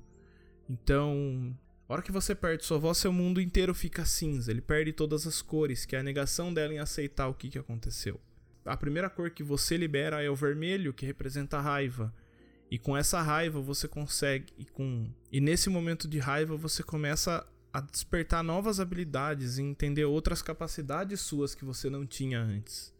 Então, 0.70 1.54
a 1.88 1.94
hora 1.94 2.02
que 2.02 2.12
você 2.12 2.34
perde 2.34 2.66
sua 2.66 2.78
voz, 2.78 2.98
seu 2.98 3.10
mundo 3.10 3.40
inteiro 3.40 3.74
fica 3.74 4.04
cinza. 4.04 4.50
Ele 4.50 4.60
perde 4.60 4.92
todas 4.92 5.26
as 5.26 5.40
cores, 5.40 5.86
que 5.86 5.96
é 5.96 6.00
a 6.00 6.02
negação 6.02 6.52
dela 6.52 6.74
em 6.74 6.78
aceitar 6.78 7.28
o 7.28 7.34
que, 7.34 7.48
que 7.48 7.58
aconteceu. 7.58 8.20
A 8.62 8.76
primeira 8.76 9.08
cor 9.08 9.30
que 9.30 9.42
você 9.42 9.74
libera 9.74 10.22
é 10.22 10.28
o 10.28 10.36
vermelho, 10.36 10.92
que 10.92 11.06
representa 11.06 11.56
a 11.56 11.62
raiva. 11.62 12.14
E 12.70 12.78
com 12.78 12.94
essa 12.94 13.22
raiva 13.22 13.58
você 13.62 13.88
consegue. 13.88 14.52
E, 14.58 14.66
com, 14.66 15.10
e 15.32 15.40
nesse 15.40 15.70
momento 15.70 16.06
de 16.06 16.18
raiva 16.18 16.58
você 16.58 16.82
começa 16.82 17.46
a 17.72 17.80
despertar 17.80 18.42
novas 18.42 18.80
habilidades 18.80 19.56
e 19.56 19.62
entender 19.62 20.04
outras 20.04 20.42
capacidades 20.42 21.22
suas 21.22 21.54
que 21.54 21.64
você 21.64 21.88
não 21.88 22.06
tinha 22.06 22.38
antes. 22.38 22.92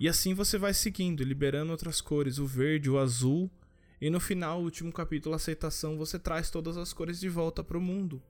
E 0.00 0.08
assim 0.08 0.34
você 0.34 0.58
vai 0.58 0.74
seguindo, 0.74 1.22
liberando 1.22 1.70
outras 1.70 2.00
cores, 2.00 2.38
o 2.38 2.46
verde, 2.46 2.90
o 2.90 2.98
azul 2.98 3.48
e 4.00 4.08
no 4.08 4.18
final, 4.18 4.62
último 4.62 4.92
capítulo, 4.92 5.34
aceitação, 5.34 5.98
você 5.98 6.18
traz 6.18 6.50
todas 6.50 6.76
as 6.76 6.92
cores 6.92 7.20
de 7.20 7.28
volta 7.28 7.62
para 7.62 7.76
o 7.76 7.80
mundo. 7.80 8.22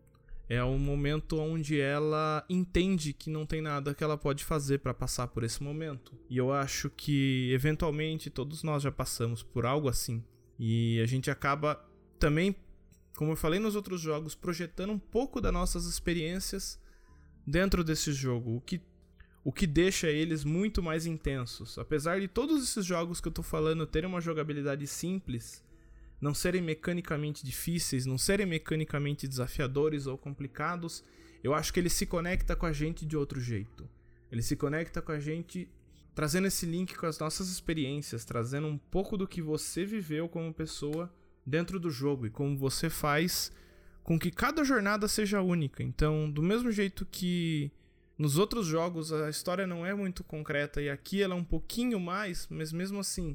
É 0.48 0.64
um 0.64 0.80
momento 0.80 1.38
onde 1.38 1.80
ela 1.80 2.44
entende 2.50 3.12
que 3.12 3.30
não 3.30 3.46
tem 3.46 3.62
nada 3.62 3.94
que 3.94 4.02
ela 4.02 4.18
pode 4.18 4.44
fazer 4.44 4.80
para 4.80 4.92
passar 4.92 5.28
por 5.28 5.44
esse 5.44 5.62
momento. 5.62 6.12
E 6.28 6.36
eu 6.36 6.52
acho 6.52 6.90
que 6.90 7.52
eventualmente 7.52 8.28
todos 8.28 8.64
nós 8.64 8.82
já 8.82 8.90
passamos 8.90 9.44
por 9.44 9.64
algo 9.64 9.88
assim. 9.88 10.24
E 10.58 11.00
a 11.00 11.06
gente 11.06 11.30
acaba 11.30 11.80
também, 12.18 12.56
como 13.14 13.30
eu 13.30 13.36
falei 13.36 13.60
nos 13.60 13.76
outros 13.76 14.00
jogos, 14.00 14.34
projetando 14.34 14.92
um 14.92 14.98
pouco 14.98 15.40
das 15.40 15.52
nossas 15.52 15.86
experiências 15.86 16.80
dentro 17.46 17.84
desse 17.84 18.12
jogo, 18.12 18.56
o 18.56 18.60
que 18.60 18.82
o 19.42 19.52
que 19.52 19.66
deixa 19.66 20.08
eles 20.08 20.44
muito 20.44 20.82
mais 20.82 21.06
intensos. 21.06 21.78
Apesar 21.78 22.20
de 22.20 22.28
todos 22.28 22.62
esses 22.62 22.84
jogos 22.84 23.20
que 23.20 23.28
eu 23.28 23.32
tô 23.32 23.42
falando 23.42 23.86
terem 23.86 24.08
uma 24.08 24.20
jogabilidade 24.20 24.86
simples, 24.86 25.64
não 26.20 26.34
serem 26.34 26.60
mecanicamente 26.60 27.44
difíceis, 27.44 28.04
não 28.04 28.18
serem 28.18 28.46
mecanicamente 28.46 29.26
desafiadores 29.26 30.06
ou 30.06 30.18
complicados, 30.18 31.02
eu 31.42 31.54
acho 31.54 31.72
que 31.72 31.80
ele 31.80 31.88
se 31.88 32.04
conecta 32.04 32.54
com 32.54 32.66
a 32.66 32.72
gente 32.72 33.06
de 33.06 33.16
outro 33.16 33.40
jeito. 33.40 33.88
Ele 34.30 34.42
se 34.42 34.54
conecta 34.56 35.00
com 35.00 35.12
a 35.12 35.18
gente 35.18 35.68
trazendo 36.14 36.46
esse 36.46 36.66
link 36.66 36.94
com 36.94 37.06
as 37.06 37.18
nossas 37.18 37.48
experiências, 37.48 38.24
trazendo 38.24 38.66
um 38.66 38.76
pouco 38.76 39.16
do 39.16 39.26
que 39.26 39.40
você 39.40 39.84
viveu 39.84 40.28
como 40.28 40.52
pessoa 40.52 41.10
dentro 41.46 41.80
do 41.80 41.90
jogo 41.90 42.26
e 42.26 42.30
como 42.30 42.58
você 42.58 42.90
faz 42.90 43.50
com 44.02 44.18
que 44.18 44.30
cada 44.30 44.62
jornada 44.64 45.08
seja 45.08 45.40
única. 45.40 45.82
Então, 45.82 46.30
do 46.30 46.42
mesmo 46.42 46.70
jeito 46.70 47.06
que 47.06 47.70
nos 48.20 48.36
outros 48.36 48.66
jogos 48.66 49.14
a 49.14 49.30
história 49.30 49.66
não 49.66 49.86
é 49.86 49.94
muito 49.94 50.22
concreta 50.22 50.82
e 50.82 50.90
aqui 50.90 51.22
ela 51.22 51.34
é 51.34 51.38
um 51.38 51.42
pouquinho 51.42 51.98
mais, 51.98 52.46
mas 52.50 52.70
mesmo 52.70 53.00
assim, 53.00 53.34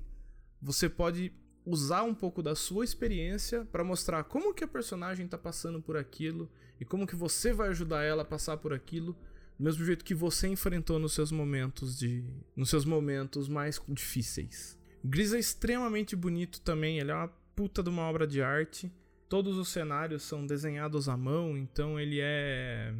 você 0.61 0.87
pode 0.87 1.33
usar 1.65 2.03
um 2.03 2.13
pouco 2.13 2.43
da 2.43 2.53
sua 2.53 2.85
experiência 2.85 3.65
para 3.71 3.83
mostrar 3.83 4.23
como 4.25 4.53
que 4.53 4.63
a 4.63 4.67
personagem 4.67 5.25
está 5.25 5.39
passando 5.39 5.81
por 5.81 5.97
aquilo 5.97 6.47
e 6.79 6.85
como 6.85 7.07
que 7.07 7.15
você 7.15 7.51
vai 7.51 7.69
ajudar 7.69 8.03
ela 8.03 8.21
a 8.21 8.25
passar 8.25 8.57
por 8.57 8.73
aquilo 8.73 9.13
do 9.57 9.63
mesmo 9.63 9.83
jeito 9.83 10.05
que 10.05 10.13
você 10.13 10.47
enfrentou 10.47 10.99
nos 10.99 11.13
seus 11.13 11.31
momentos 11.31 11.97
de 11.97 12.23
nos 12.55 12.69
seus 12.69 12.85
momentos 12.85 13.49
mais 13.49 13.81
difíceis. 13.89 14.77
Gris 15.03 15.33
é 15.33 15.39
extremamente 15.39 16.15
bonito 16.15 16.61
também, 16.61 16.99
ele 16.99 17.09
é 17.09 17.15
uma 17.15 17.29
puta 17.55 17.81
de 17.81 17.89
uma 17.89 18.03
obra 18.03 18.27
de 18.27 18.39
arte. 18.39 18.93
Todos 19.27 19.57
os 19.57 19.69
cenários 19.69 20.21
são 20.21 20.45
desenhados 20.45 21.09
à 21.09 21.17
mão, 21.17 21.57
então 21.57 21.99
ele 21.99 22.19
é 22.21 22.93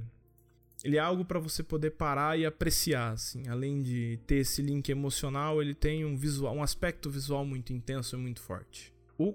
ele 0.86 0.98
é 0.98 1.00
algo 1.00 1.26
para 1.26 1.40
você 1.40 1.64
poder 1.64 1.90
parar 1.90 2.38
e 2.38 2.46
apreciar, 2.46 3.14
assim. 3.14 3.48
Além 3.48 3.82
de 3.82 4.20
ter 4.28 4.36
esse 4.36 4.62
link 4.62 4.88
emocional, 4.88 5.60
ele 5.60 5.74
tem 5.74 6.06
um 6.06 6.16
visual, 6.16 6.56
um 6.56 6.62
aspecto 6.62 7.10
visual 7.10 7.44
muito 7.44 7.74
intenso 7.74 8.16
e 8.16 8.20
muito 8.20 8.40
forte. 8.40 8.94
O 9.18 9.34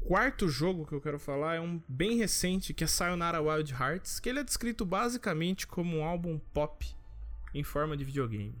quarto 0.00 0.48
jogo 0.48 0.86
que 0.86 0.94
eu 0.94 1.00
quero 1.02 1.18
falar 1.18 1.56
é 1.56 1.60
um 1.60 1.78
bem 1.86 2.16
recente, 2.16 2.72
que 2.72 2.84
é 2.84 2.86
Sayonara 2.86 3.42
Wild 3.42 3.70
Hearts, 3.70 4.18
que 4.18 4.30
ele 4.30 4.38
é 4.38 4.42
descrito 4.42 4.86
basicamente 4.86 5.66
como 5.66 5.98
um 5.98 6.04
álbum 6.04 6.38
pop 6.54 6.86
em 7.52 7.62
forma 7.62 7.94
de 7.94 8.04
videogame. 8.04 8.58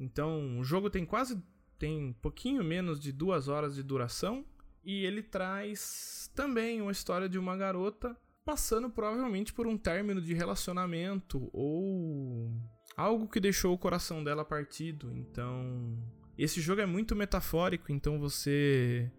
Então, 0.00 0.58
o 0.58 0.64
jogo 0.64 0.90
tem 0.90 1.06
quase 1.06 1.40
tem 1.78 2.06
um 2.06 2.12
pouquinho 2.12 2.64
menos 2.64 2.98
de 2.98 3.12
duas 3.12 3.46
horas 3.46 3.76
de 3.76 3.84
duração 3.84 4.44
e 4.84 5.06
ele 5.06 5.22
traz 5.22 6.28
também 6.34 6.82
uma 6.82 6.90
história 6.90 7.28
de 7.28 7.38
uma 7.38 7.56
garota 7.56 8.16
passando 8.44 8.90
provavelmente 8.90 9.52
por 9.52 9.66
um 9.66 9.76
término 9.76 10.20
de 10.20 10.34
relacionamento 10.34 11.48
ou 11.52 12.50
algo 12.96 13.28
que 13.28 13.40
deixou 13.40 13.72
o 13.72 13.78
coração 13.78 14.22
dela 14.22 14.44
partido. 14.44 15.12
Então, 15.14 15.96
esse 16.36 16.60
jogo 16.60 16.80
é 16.80 16.86
muito 16.86 17.14
metafórico, 17.14 17.92
então 17.92 18.18
você 18.18 19.10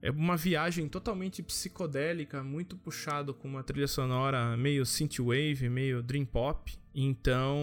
é 0.00 0.10
uma 0.10 0.36
viagem 0.36 0.88
totalmente 0.88 1.42
psicodélica, 1.42 2.42
muito 2.42 2.76
puxado 2.76 3.32
com 3.32 3.46
uma 3.46 3.62
trilha 3.62 3.86
sonora 3.86 4.56
meio 4.56 4.84
synthwave, 4.84 5.68
meio 5.68 6.02
dream 6.02 6.24
pop. 6.24 6.76
Então, 6.94 7.56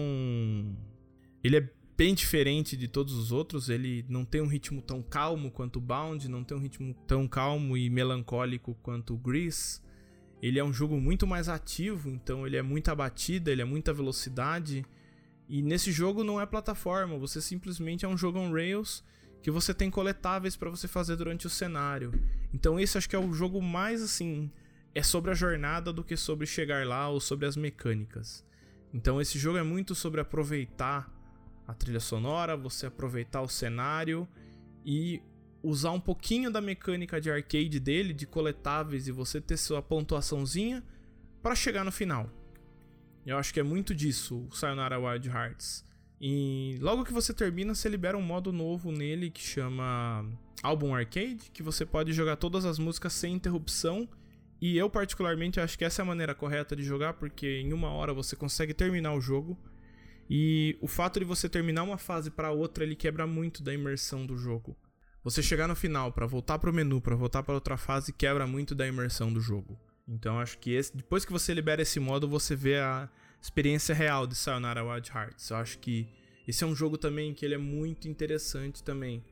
ele 1.44 1.58
é 1.58 1.70
bem 1.96 2.14
diferente 2.14 2.78
de 2.78 2.88
todos 2.88 3.12
os 3.12 3.30
outros, 3.30 3.68
ele 3.68 4.06
não 4.08 4.24
tem 4.24 4.40
um 4.40 4.46
ritmo 4.46 4.80
tão 4.80 5.02
calmo 5.02 5.50
quanto 5.50 5.78
Bound, 5.78 6.26
não 6.30 6.42
tem 6.42 6.56
um 6.56 6.60
ritmo 6.60 6.94
tão 7.06 7.28
calmo 7.28 7.76
e 7.76 7.90
melancólico 7.90 8.74
quanto 8.82 9.18
Grease. 9.18 9.82
Ele 10.42 10.58
é 10.58 10.64
um 10.64 10.72
jogo 10.72 10.98
muito 10.98 11.26
mais 11.26 11.48
ativo, 11.48 12.08
então 12.08 12.46
ele 12.46 12.56
é 12.56 12.62
muita 12.62 12.94
batida, 12.94 13.50
ele 13.50 13.62
é 13.62 13.64
muita 13.64 13.92
velocidade. 13.92 14.84
E 15.48 15.62
nesse 15.62 15.92
jogo 15.92 16.24
não 16.24 16.40
é 16.40 16.46
plataforma, 16.46 17.18
você 17.18 17.40
simplesmente 17.40 18.04
é 18.04 18.08
um 18.08 18.16
jogo 18.16 18.38
on 18.38 18.52
rails 18.52 19.04
que 19.42 19.50
você 19.50 19.72
tem 19.72 19.90
coletáveis 19.90 20.56
para 20.56 20.70
você 20.70 20.86
fazer 20.86 21.16
durante 21.16 21.46
o 21.46 21.50
cenário. 21.50 22.12
Então 22.52 22.78
esse 22.78 22.96
acho 22.96 23.08
que 23.08 23.16
é 23.16 23.18
o 23.18 23.32
jogo 23.32 23.60
mais 23.60 24.02
assim, 24.02 24.50
é 24.94 25.02
sobre 25.02 25.30
a 25.30 25.34
jornada 25.34 25.92
do 25.92 26.04
que 26.04 26.16
sobre 26.16 26.46
chegar 26.46 26.86
lá 26.86 27.08
ou 27.08 27.20
sobre 27.20 27.46
as 27.46 27.56
mecânicas. 27.56 28.44
Então 28.92 29.20
esse 29.20 29.38
jogo 29.38 29.58
é 29.58 29.62
muito 29.62 29.94
sobre 29.94 30.20
aproveitar 30.20 31.10
a 31.66 31.74
trilha 31.74 32.00
sonora, 32.00 32.56
você 32.56 32.86
aproveitar 32.86 33.40
o 33.42 33.48
cenário 33.48 34.26
e 34.84 35.22
usar 35.62 35.90
um 35.90 36.00
pouquinho 36.00 36.50
da 36.50 36.60
mecânica 36.60 37.20
de 37.20 37.30
arcade 37.30 37.78
dele, 37.78 38.12
de 38.12 38.26
coletáveis 38.26 39.06
e 39.08 39.12
você 39.12 39.40
ter 39.40 39.56
sua 39.56 39.82
pontuaçãozinha 39.82 40.82
para 41.42 41.54
chegar 41.54 41.84
no 41.84 41.92
final. 41.92 42.30
Eu 43.26 43.36
acho 43.36 43.52
que 43.52 43.60
é 43.60 43.62
muito 43.62 43.94
disso 43.94 44.46
o 44.50 44.54
Sayonara 44.54 44.98
Wild 44.98 45.28
Hearts. 45.28 45.84
E 46.20 46.76
logo 46.80 47.04
que 47.04 47.12
você 47.12 47.32
termina, 47.32 47.74
você 47.74 47.88
libera 47.88 48.16
um 48.16 48.22
modo 48.22 48.52
novo 48.52 48.92
nele 48.92 49.30
que 49.30 49.42
chama 49.42 50.26
Album 50.62 50.94
Arcade, 50.94 51.50
que 51.52 51.62
você 51.62 51.86
pode 51.86 52.12
jogar 52.12 52.36
todas 52.36 52.64
as 52.64 52.78
músicas 52.78 53.12
sem 53.12 53.34
interrupção. 53.34 54.08
E 54.60 54.76
eu, 54.76 54.90
particularmente, 54.90 55.58
acho 55.58 55.78
que 55.78 55.84
essa 55.84 56.02
é 56.02 56.04
a 56.04 56.06
maneira 56.06 56.34
correta 56.34 56.76
de 56.76 56.82
jogar, 56.82 57.14
porque 57.14 57.60
em 57.60 57.72
uma 57.72 57.90
hora 57.90 58.12
você 58.12 58.36
consegue 58.36 58.74
terminar 58.74 59.14
o 59.14 59.20
jogo. 59.20 59.58
E 60.28 60.76
o 60.80 60.86
fato 60.86 61.18
de 61.18 61.24
você 61.24 61.48
terminar 61.48 61.82
uma 61.82 61.98
fase 61.98 62.30
para 62.30 62.52
outra, 62.52 62.84
ele 62.84 62.94
quebra 62.94 63.26
muito 63.26 63.62
da 63.62 63.72
imersão 63.72 64.26
do 64.26 64.36
jogo. 64.36 64.76
Você 65.22 65.42
chegar 65.42 65.68
no 65.68 65.76
final 65.76 66.12
para 66.12 66.26
voltar 66.26 66.58
pro 66.58 66.72
menu, 66.72 67.00
para 67.00 67.14
voltar 67.14 67.42
para 67.42 67.54
outra 67.54 67.76
fase, 67.76 68.12
quebra 68.12 68.46
muito 68.46 68.74
da 68.74 68.86
imersão 68.86 69.30
do 69.30 69.40
jogo. 69.40 69.78
Então 70.08 70.40
acho 70.40 70.58
que 70.58 70.72
esse, 70.72 70.96
depois 70.96 71.24
que 71.26 71.32
você 71.32 71.52
libera 71.52 71.82
esse 71.82 72.00
modo, 72.00 72.26
você 72.26 72.56
vê 72.56 72.78
a 72.78 73.08
experiência 73.40 73.94
real 73.94 74.26
de 74.26 74.34
Sayonara 74.34 74.82
Wild 74.82 75.10
Hearts. 75.14 75.50
Eu 75.50 75.56
acho 75.58 75.78
que 75.78 76.08
esse 76.48 76.64
é 76.64 76.66
um 76.66 76.74
jogo 76.74 76.96
também 76.96 77.34
que 77.34 77.44
ele 77.44 77.54
é 77.54 77.58
muito 77.58 78.08
interessante 78.08 78.82
também. 78.82 79.22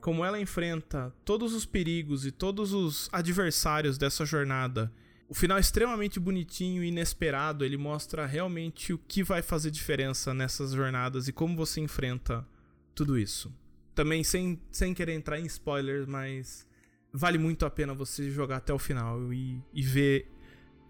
Como 0.00 0.24
ela 0.24 0.38
enfrenta 0.38 1.12
todos 1.24 1.54
os 1.54 1.64
perigos 1.64 2.26
e 2.26 2.30
todos 2.30 2.72
os 2.72 3.08
adversários 3.10 3.98
dessa 3.98 4.24
jornada. 4.24 4.92
O 5.28 5.34
final 5.34 5.56
é 5.56 5.60
extremamente 5.60 6.20
bonitinho 6.20 6.82
e 6.82 6.88
inesperado, 6.88 7.64
ele 7.64 7.76
mostra 7.76 8.26
realmente 8.26 8.92
o 8.92 8.98
que 8.98 9.22
vai 9.22 9.42
fazer 9.42 9.70
diferença 9.70 10.34
nessas 10.34 10.72
jornadas 10.72 11.28
e 11.28 11.32
como 11.32 11.56
você 11.56 11.80
enfrenta 11.80 12.46
tudo 12.94 13.18
isso. 13.18 13.52
Também 13.94 14.22
sem, 14.24 14.60
sem 14.70 14.94
querer 14.94 15.12
entrar 15.12 15.38
em 15.38 15.46
spoilers, 15.46 16.06
mas 16.06 16.66
vale 17.12 17.38
muito 17.38 17.66
a 17.66 17.70
pena 17.70 17.92
você 17.92 18.30
jogar 18.30 18.58
até 18.58 18.72
o 18.72 18.78
final 18.78 19.32
e, 19.32 19.60
e 19.72 19.82
ver 19.82 20.30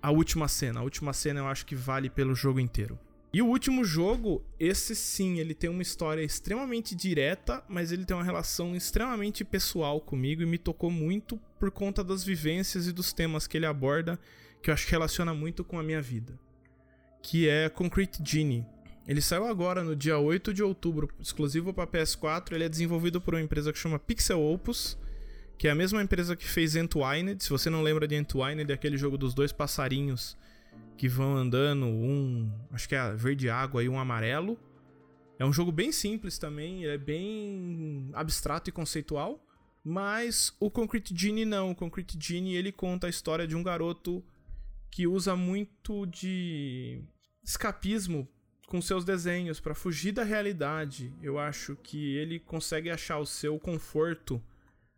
a 0.02 0.10
última 0.10 0.48
cena. 0.48 0.80
A 0.80 0.82
última 0.82 1.12
cena 1.12 1.40
eu 1.40 1.46
acho 1.46 1.66
que 1.66 1.74
vale 1.74 2.08
pelo 2.10 2.34
jogo 2.34 2.60
inteiro. 2.60 2.98
E 3.32 3.40
o 3.40 3.46
último 3.46 3.84
jogo, 3.84 4.44
esse 4.58 4.94
sim, 4.96 5.38
ele 5.38 5.54
tem 5.54 5.70
uma 5.70 5.82
história 5.82 6.20
extremamente 6.20 6.96
direta, 6.96 7.64
mas 7.68 7.92
ele 7.92 8.04
tem 8.04 8.16
uma 8.16 8.24
relação 8.24 8.74
extremamente 8.74 9.44
pessoal 9.44 10.00
comigo 10.00 10.42
e 10.42 10.46
me 10.46 10.58
tocou 10.58 10.90
muito 10.90 11.38
por 11.58 11.70
conta 11.70 12.02
das 12.02 12.24
vivências 12.24 12.88
e 12.88 12.92
dos 12.92 13.12
temas 13.12 13.46
que 13.46 13.56
ele 13.56 13.66
aborda, 13.66 14.18
que 14.60 14.68
eu 14.68 14.74
acho 14.74 14.84
que 14.84 14.90
relaciona 14.90 15.32
muito 15.32 15.62
com 15.62 15.78
a 15.78 15.82
minha 15.82 16.02
vida. 16.02 16.36
Que 17.22 17.48
é 17.48 17.68
Concrete 17.68 18.20
Genie. 18.24 18.66
Ele 19.10 19.20
saiu 19.20 19.44
agora 19.44 19.82
no 19.82 19.96
dia 19.96 20.16
8 20.20 20.54
de 20.54 20.62
outubro, 20.62 21.10
exclusivo 21.18 21.74
para 21.74 21.84
PS4. 21.84 22.52
Ele 22.52 22.62
é 22.62 22.68
desenvolvido 22.68 23.20
por 23.20 23.34
uma 23.34 23.40
empresa 23.40 23.72
que 23.72 23.78
chama 23.80 23.98
Pixel 23.98 24.40
Opus, 24.40 24.96
que 25.58 25.66
é 25.66 25.72
a 25.72 25.74
mesma 25.74 26.00
empresa 26.00 26.36
que 26.36 26.46
fez 26.46 26.76
Entwined. 26.76 27.42
Se 27.42 27.50
você 27.50 27.68
não 27.68 27.82
lembra 27.82 28.06
de 28.06 28.14
Entwined, 28.14 28.70
é 28.70 28.72
aquele 28.72 28.96
jogo 28.96 29.18
dos 29.18 29.34
dois 29.34 29.50
passarinhos 29.50 30.38
que 30.96 31.08
vão 31.08 31.36
andando, 31.36 31.86
um, 31.86 32.52
acho 32.70 32.88
que 32.88 32.94
é 32.94 33.12
verde 33.12 33.50
água 33.50 33.82
e 33.82 33.88
um 33.88 33.98
amarelo. 33.98 34.56
É 35.40 35.44
um 35.44 35.52
jogo 35.52 35.72
bem 35.72 35.90
simples 35.90 36.38
também, 36.38 36.86
é 36.86 36.96
bem 36.96 38.10
abstrato 38.12 38.70
e 38.70 38.72
conceitual, 38.72 39.44
mas 39.82 40.54
o 40.60 40.70
Concrete 40.70 41.12
Genie 41.16 41.44
não. 41.44 41.72
O 41.72 41.74
Concrete 41.74 42.16
Genie 42.16 42.54
ele 42.54 42.70
conta 42.70 43.08
a 43.08 43.10
história 43.10 43.44
de 43.44 43.56
um 43.56 43.62
garoto 43.64 44.22
que 44.88 45.08
usa 45.08 45.34
muito 45.34 46.06
de 46.06 47.02
escapismo 47.42 48.28
com 48.70 48.80
seus 48.80 49.04
desenhos 49.04 49.58
para 49.58 49.74
fugir 49.74 50.12
da 50.12 50.22
realidade. 50.22 51.12
Eu 51.20 51.40
acho 51.40 51.74
que 51.82 52.14
ele 52.16 52.38
consegue 52.38 52.88
achar 52.88 53.18
o 53.18 53.26
seu 53.26 53.58
conforto 53.58 54.40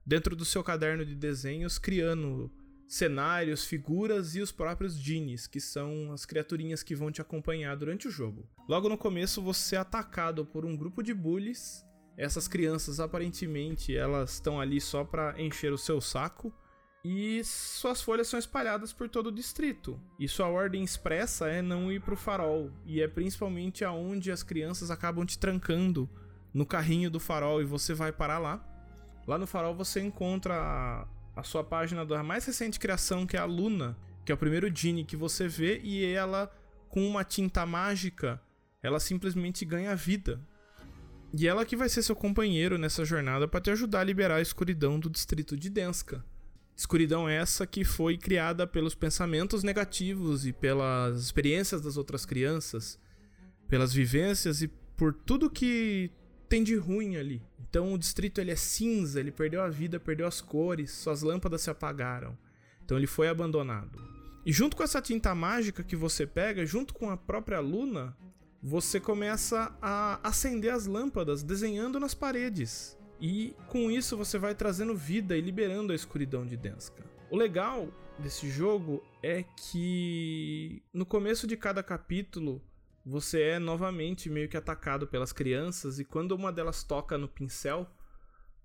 dentro 0.05 0.37
do 0.37 0.45
seu 0.45 0.62
caderno 0.62 1.07
de 1.07 1.14
desenhos, 1.14 1.79
criando 1.79 2.52
cenários, 2.87 3.64
figuras 3.64 4.35
e 4.35 4.43
os 4.43 4.52
próprios 4.52 4.95
genies, 4.95 5.47
que 5.47 5.59
são 5.59 6.12
as 6.12 6.26
criaturinhas 6.26 6.83
que 6.83 6.95
vão 6.95 7.11
te 7.11 7.23
acompanhar 7.23 7.75
durante 7.75 8.07
o 8.07 8.11
jogo. 8.11 8.47
Logo 8.69 8.91
no 8.91 8.99
começo 8.99 9.41
você 9.41 9.75
é 9.75 9.79
atacado 9.79 10.45
por 10.45 10.67
um 10.67 10.76
grupo 10.76 11.02
de 11.02 11.14
bullies. 11.14 11.83
Essas 12.14 12.47
crianças 12.47 13.00
aparentemente 13.00 13.97
elas 13.97 14.35
estão 14.35 14.61
ali 14.61 14.83
só 14.83 15.02
para 15.02 15.41
encher 15.41 15.73
o 15.73 15.79
seu 15.79 15.99
saco 15.99 16.55
e 17.05 17.43
suas 17.45 18.01
folhas 18.01 18.29
são 18.29 18.39
espalhadas 18.39 18.93
por 18.93 19.09
todo 19.09 19.27
o 19.27 19.33
distrito. 19.33 20.01
E 20.19 20.29
sua 20.29 20.47
ordem 20.47 20.85
expressa 20.85 21.49
é 21.49 21.61
não 21.61 21.91
ir 21.91 22.01
pro 22.01 22.17
farol, 22.17 22.71
e 22.87 23.01
é 23.01 23.09
principalmente 23.09 23.85
aonde 23.85 24.31
as 24.31 24.43
crianças 24.43 24.91
acabam 24.91 25.27
te 25.27 25.39
trancando 25.39 26.09
no 26.55 26.65
carrinho 26.65 27.11
do 27.11 27.19
farol 27.19 27.61
e 27.61 27.65
você 27.65 27.93
vai 27.93 28.13
parar 28.13 28.39
lá. 28.39 28.65
Lá 29.27 29.37
no 29.37 29.47
farol 29.47 29.75
você 29.75 30.01
encontra 30.01 31.07
a 31.35 31.43
sua 31.43 31.65
página 31.65 32.05
da 32.05 32.23
mais 32.23 32.45
recente 32.45 32.79
criação, 32.79 33.27
que 33.27 33.37
é 33.37 33.41
a 33.41 33.45
Luna, 33.45 33.97
que 34.25 34.31
é 34.31 34.35
o 34.35 34.39
primeiro 34.39 34.75
Genie 34.75 35.05
que 35.05 35.17
você 35.17 35.49
vê, 35.49 35.81
e 35.83 36.05
ela, 36.05 36.55
com 36.89 37.05
uma 37.07 37.25
tinta 37.25 37.67
mágica, 37.67 38.41
ela 38.81 39.01
simplesmente 39.01 39.65
ganha 39.65 39.97
vida. 39.97 40.41
E 41.35 41.49
ela 41.49 41.65
que 41.65 41.75
vai 41.75 41.89
ser 41.89 42.03
seu 42.03 42.15
companheiro 42.15 42.77
nessa 42.77 43.05
jornada 43.05 43.49
para 43.49 43.61
te 43.61 43.71
ajudar 43.71 44.01
a 44.01 44.05
liberar 44.05 44.37
a 44.37 44.43
escuridão 44.43 45.01
do 45.01 45.09
distrito 45.09 45.57
de 45.57 45.71
Denska. 45.71 46.23
Escuridão 46.76 47.29
essa 47.29 47.67
que 47.67 47.85
foi 47.85 48.17
criada 48.17 48.67
pelos 48.67 48.95
pensamentos 48.95 49.62
negativos 49.62 50.47
e 50.47 50.52
pelas 50.52 51.21
experiências 51.21 51.81
das 51.81 51.97
outras 51.97 52.25
crianças, 52.25 52.99
pelas 53.69 53.93
vivências 53.93 54.62
e 54.62 54.69
por 54.69 55.12
tudo 55.12 55.50
que 55.50 56.11
tem 56.49 56.62
de 56.62 56.76
ruim 56.76 57.17
ali. 57.17 57.43
Então 57.69 57.93
o 57.93 57.99
distrito 57.99 58.41
ele 58.41 58.50
é 58.50 58.57
cinza, 58.57 59.21
ele 59.21 59.31
perdeu 59.31 59.62
a 59.62 59.69
vida, 59.69 59.99
perdeu 60.00 60.26
as 60.26 60.41
cores, 60.41 60.91
suas 60.91 61.23
lâmpadas 61.23 61.62
se 61.62 61.71
apagaram. 61.71 62.37
Então 62.85 62.97
ele 62.97 63.07
foi 63.07 63.29
abandonado. 63.29 63.99
E 64.45 64.52
junto 64.52 64.76
com 64.76 64.83
essa 64.83 65.00
tinta 65.00 65.35
mágica 65.35 65.85
que 65.85 65.97
você 65.97 66.26
pega, 66.26 66.67
junto 66.67 66.93
com 66.93 67.09
a 67.09 67.17
própria 67.17 67.61
luna, 67.61 68.17
você 68.62 69.00
começa 69.00 69.75
a 69.81 70.21
acender 70.23 70.73
as 70.73 70.87
lâmpadas 70.87 71.43
desenhando 71.43 71.99
nas 71.99 72.14
paredes. 72.14 72.97
E 73.23 73.55
com 73.69 73.88
isso 73.88 74.17
você 74.17 74.37
vai 74.37 74.52
trazendo 74.52 74.97
vida 74.97 75.37
e 75.37 75.41
liberando 75.41 75.93
a 75.93 75.95
escuridão 75.95 76.45
de 76.45 76.57
Denska. 76.57 77.05
O 77.31 77.37
legal 77.37 77.88
desse 78.19 78.50
jogo 78.50 79.00
é 79.23 79.45
que 79.45 80.83
no 80.93 81.07
começo 81.07 81.47
de 81.47 81.57
cada 81.57 81.85
capítulo 81.85 82.61
você 83.07 83.41
é 83.43 83.59
novamente 83.61 84.29
meio 84.29 84.49
que 84.49 84.57
atacado 84.57 85.07
pelas 85.07 85.33
crianças 85.33 86.00
e 86.00 86.05
quando 86.05 86.33
uma 86.33 86.52
delas 86.52 86.83
toca 86.83 87.17
no 87.17 87.29
pincel 87.29 87.88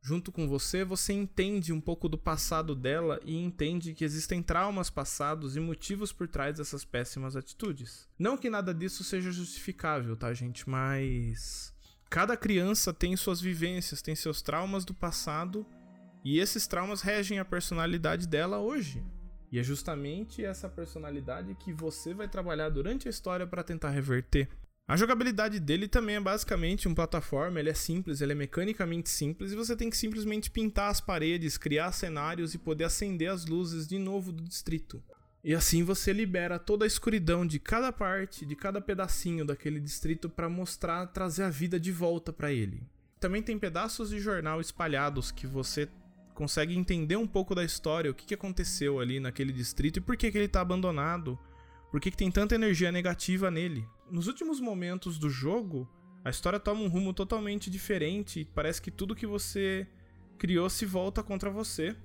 junto 0.02 0.32
com 0.32 0.48
você, 0.48 0.84
você 0.84 1.14
entende 1.14 1.74
um 1.74 1.82
pouco 1.82 2.10
do 2.10 2.18
passado 2.18 2.74
dela 2.74 3.20
e 3.26 3.36
entende 3.36 3.94
que 3.94 4.06
existem 4.06 4.42
traumas 4.42 4.90
passados 4.90 5.56
e 5.56 5.60
motivos 5.60 6.12
por 6.12 6.28
trás 6.28 6.58
dessas 6.58 6.84
péssimas 6.86 7.36
atitudes. 7.36 8.08
Não 8.18 8.38
que 8.38 8.50
nada 8.50 8.74
disso 8.74 9.04
seja 9.04 9.32
justificável, 9.32 10.16
tá, 10.16 10.34
gente? 10.34 10.68
Mas 10.70 11.74
cada 12.10 12.38
criança 12.38 12.94
tem 12.94 13.16
suas 13.16 13.42
vivências, 13.42 14.02
tem 14.02 14.16
seus 14.16 14.42
traumas 14.42 14.86
do 14.86 14.94
passado 14.94 15.66
e 16.24 16.40
esses 16.40 16.68
traumas 16.68 17.02
regem 17.02 17.40
a 17.40 17.46
personalidade 17.46 18.28
dela 18.28 18.60
hoje. 18.60 19.04
E 19.52 19.60
é 19.60 19.64
justamente 19.64 20.44
essa 20.44 20.68
personalidade 20.68 21.56
que 21.56 21.72
você 21.72 22.14
vai 22.14 22.28
trabalhar 22.28 22.70
durante 22.70 23.08
a 23.08 23.12
história 23.12 23.48
para 23.48 23.64
tentar 23.64 23.92
reverter. 23.92 24.50
A 24.88 24.96
jogabilidade 24.96 25.60
dele 25.60 25.88
também 25.88 26.16
é 26.16 26.20
basicamente 26.20 26.88
um 26.88 26.96
plataforma, 26.96 27.60
ele 27.60 27.70
é 27.70 27.74
simples, 27.74 28.22
ele 28.22 28.32
é 28.32 28.36
mecanicamente 28.36 29.10
simples 29.10 29.52
e 29.52 29.56
você 29.56 29.76
tem 29.76 29.90
que 29.90 29.98
simplesmente 29.98 30.50
pintar 30.50 30.90
as 30.90 31.02
paredes, 31.02 31.58
criar 31.58 31.92
cenários 31.92 32.54
e 32.54 32.58
poder 32.58 32.86
acender 32.86 33.30
as 33.30 33.46
luzes 33.46 33.86
de 33.86 34.00
novo 34.00 34.32
do 34.32 34.44
distrito. 34.44 35.04
E 35.48 35.56
assim 35.56 35.82
você 35.82 36.12
libera 36.12 36.60
toda 36.60 36.84
a 36.84 36.88
escuridão 36.88 37.48
de 37.48 37.58
cada 37.58 37.90
parte, 37.92 38.46
de 38.46 38.54
cada 38.54 38.82
pedacinho 38.82 39.46
daquele 39.46 39.80
distrito 39.80 40.30
para 40.30 40.50
mostrar, 40.50 41.08
trazer 41.08 41.44
a 41.44 41.50
vida 41.50 41.80
de 41.80 41.92
volta 41.92 42.34
para 42.34 42.52
ele. 42.52 42.84
Também 43.18 43.42
tem 43.42 43.58
pedaços 43.58 44.10
de 44.10 44.20
jornal 44.20 44.60
espalhados 44.60 45.32
que 45.32 45.48
você 45.48 45.88
consegue 46.34 46.78
entender 46.78 47.16
um 47.16 47.26
pouco 47.26 47.56
da 47.56 47.64
história, 47.64 48.12
o 48.12 48.14
que, 48.14 48.34
aconteceu 48.34 49.00
ali 49.00 49.20
naquele 49.20 49.54
distrito 49.54 49.98
e 49.98 50.02
por 50.02 50.18
que, 50.18 50.30
que 50.30 50.38
ele 50.38 50.46
está 50.46 50.60
abandonado, 50.60 51.40
por 51.90 52.02
que, 52.02 52.12
que 52.12 52.18
tem 52.18 52.30
tanta 52.30 52.54
energia 52.54 52.92
negativa 52.92 53.50
nele 53.50 53.88
nos 54.10 54.28
últimos 54.28 54.60
momentos 54.60 55.18
do 55.18 55.30
jogo, 55.30 55.88
a 56.24 56.30
história 56.30 56.60
toma 56.60 56.82
um 56.82 56.88
rumo 56.88 57.14
totalmente 57.14 57.70
diferente. 57.70 58.48
Parece 58.54 58.82
que 58.82 58.92
tudo 58.92 59.16
que 59.16 59.26
você 59.26 59.88
criou 60.38 60.70
se 60.70 60.86
volta 60.86 61.24
contra 61.24 61.50
você. 61.50 61.96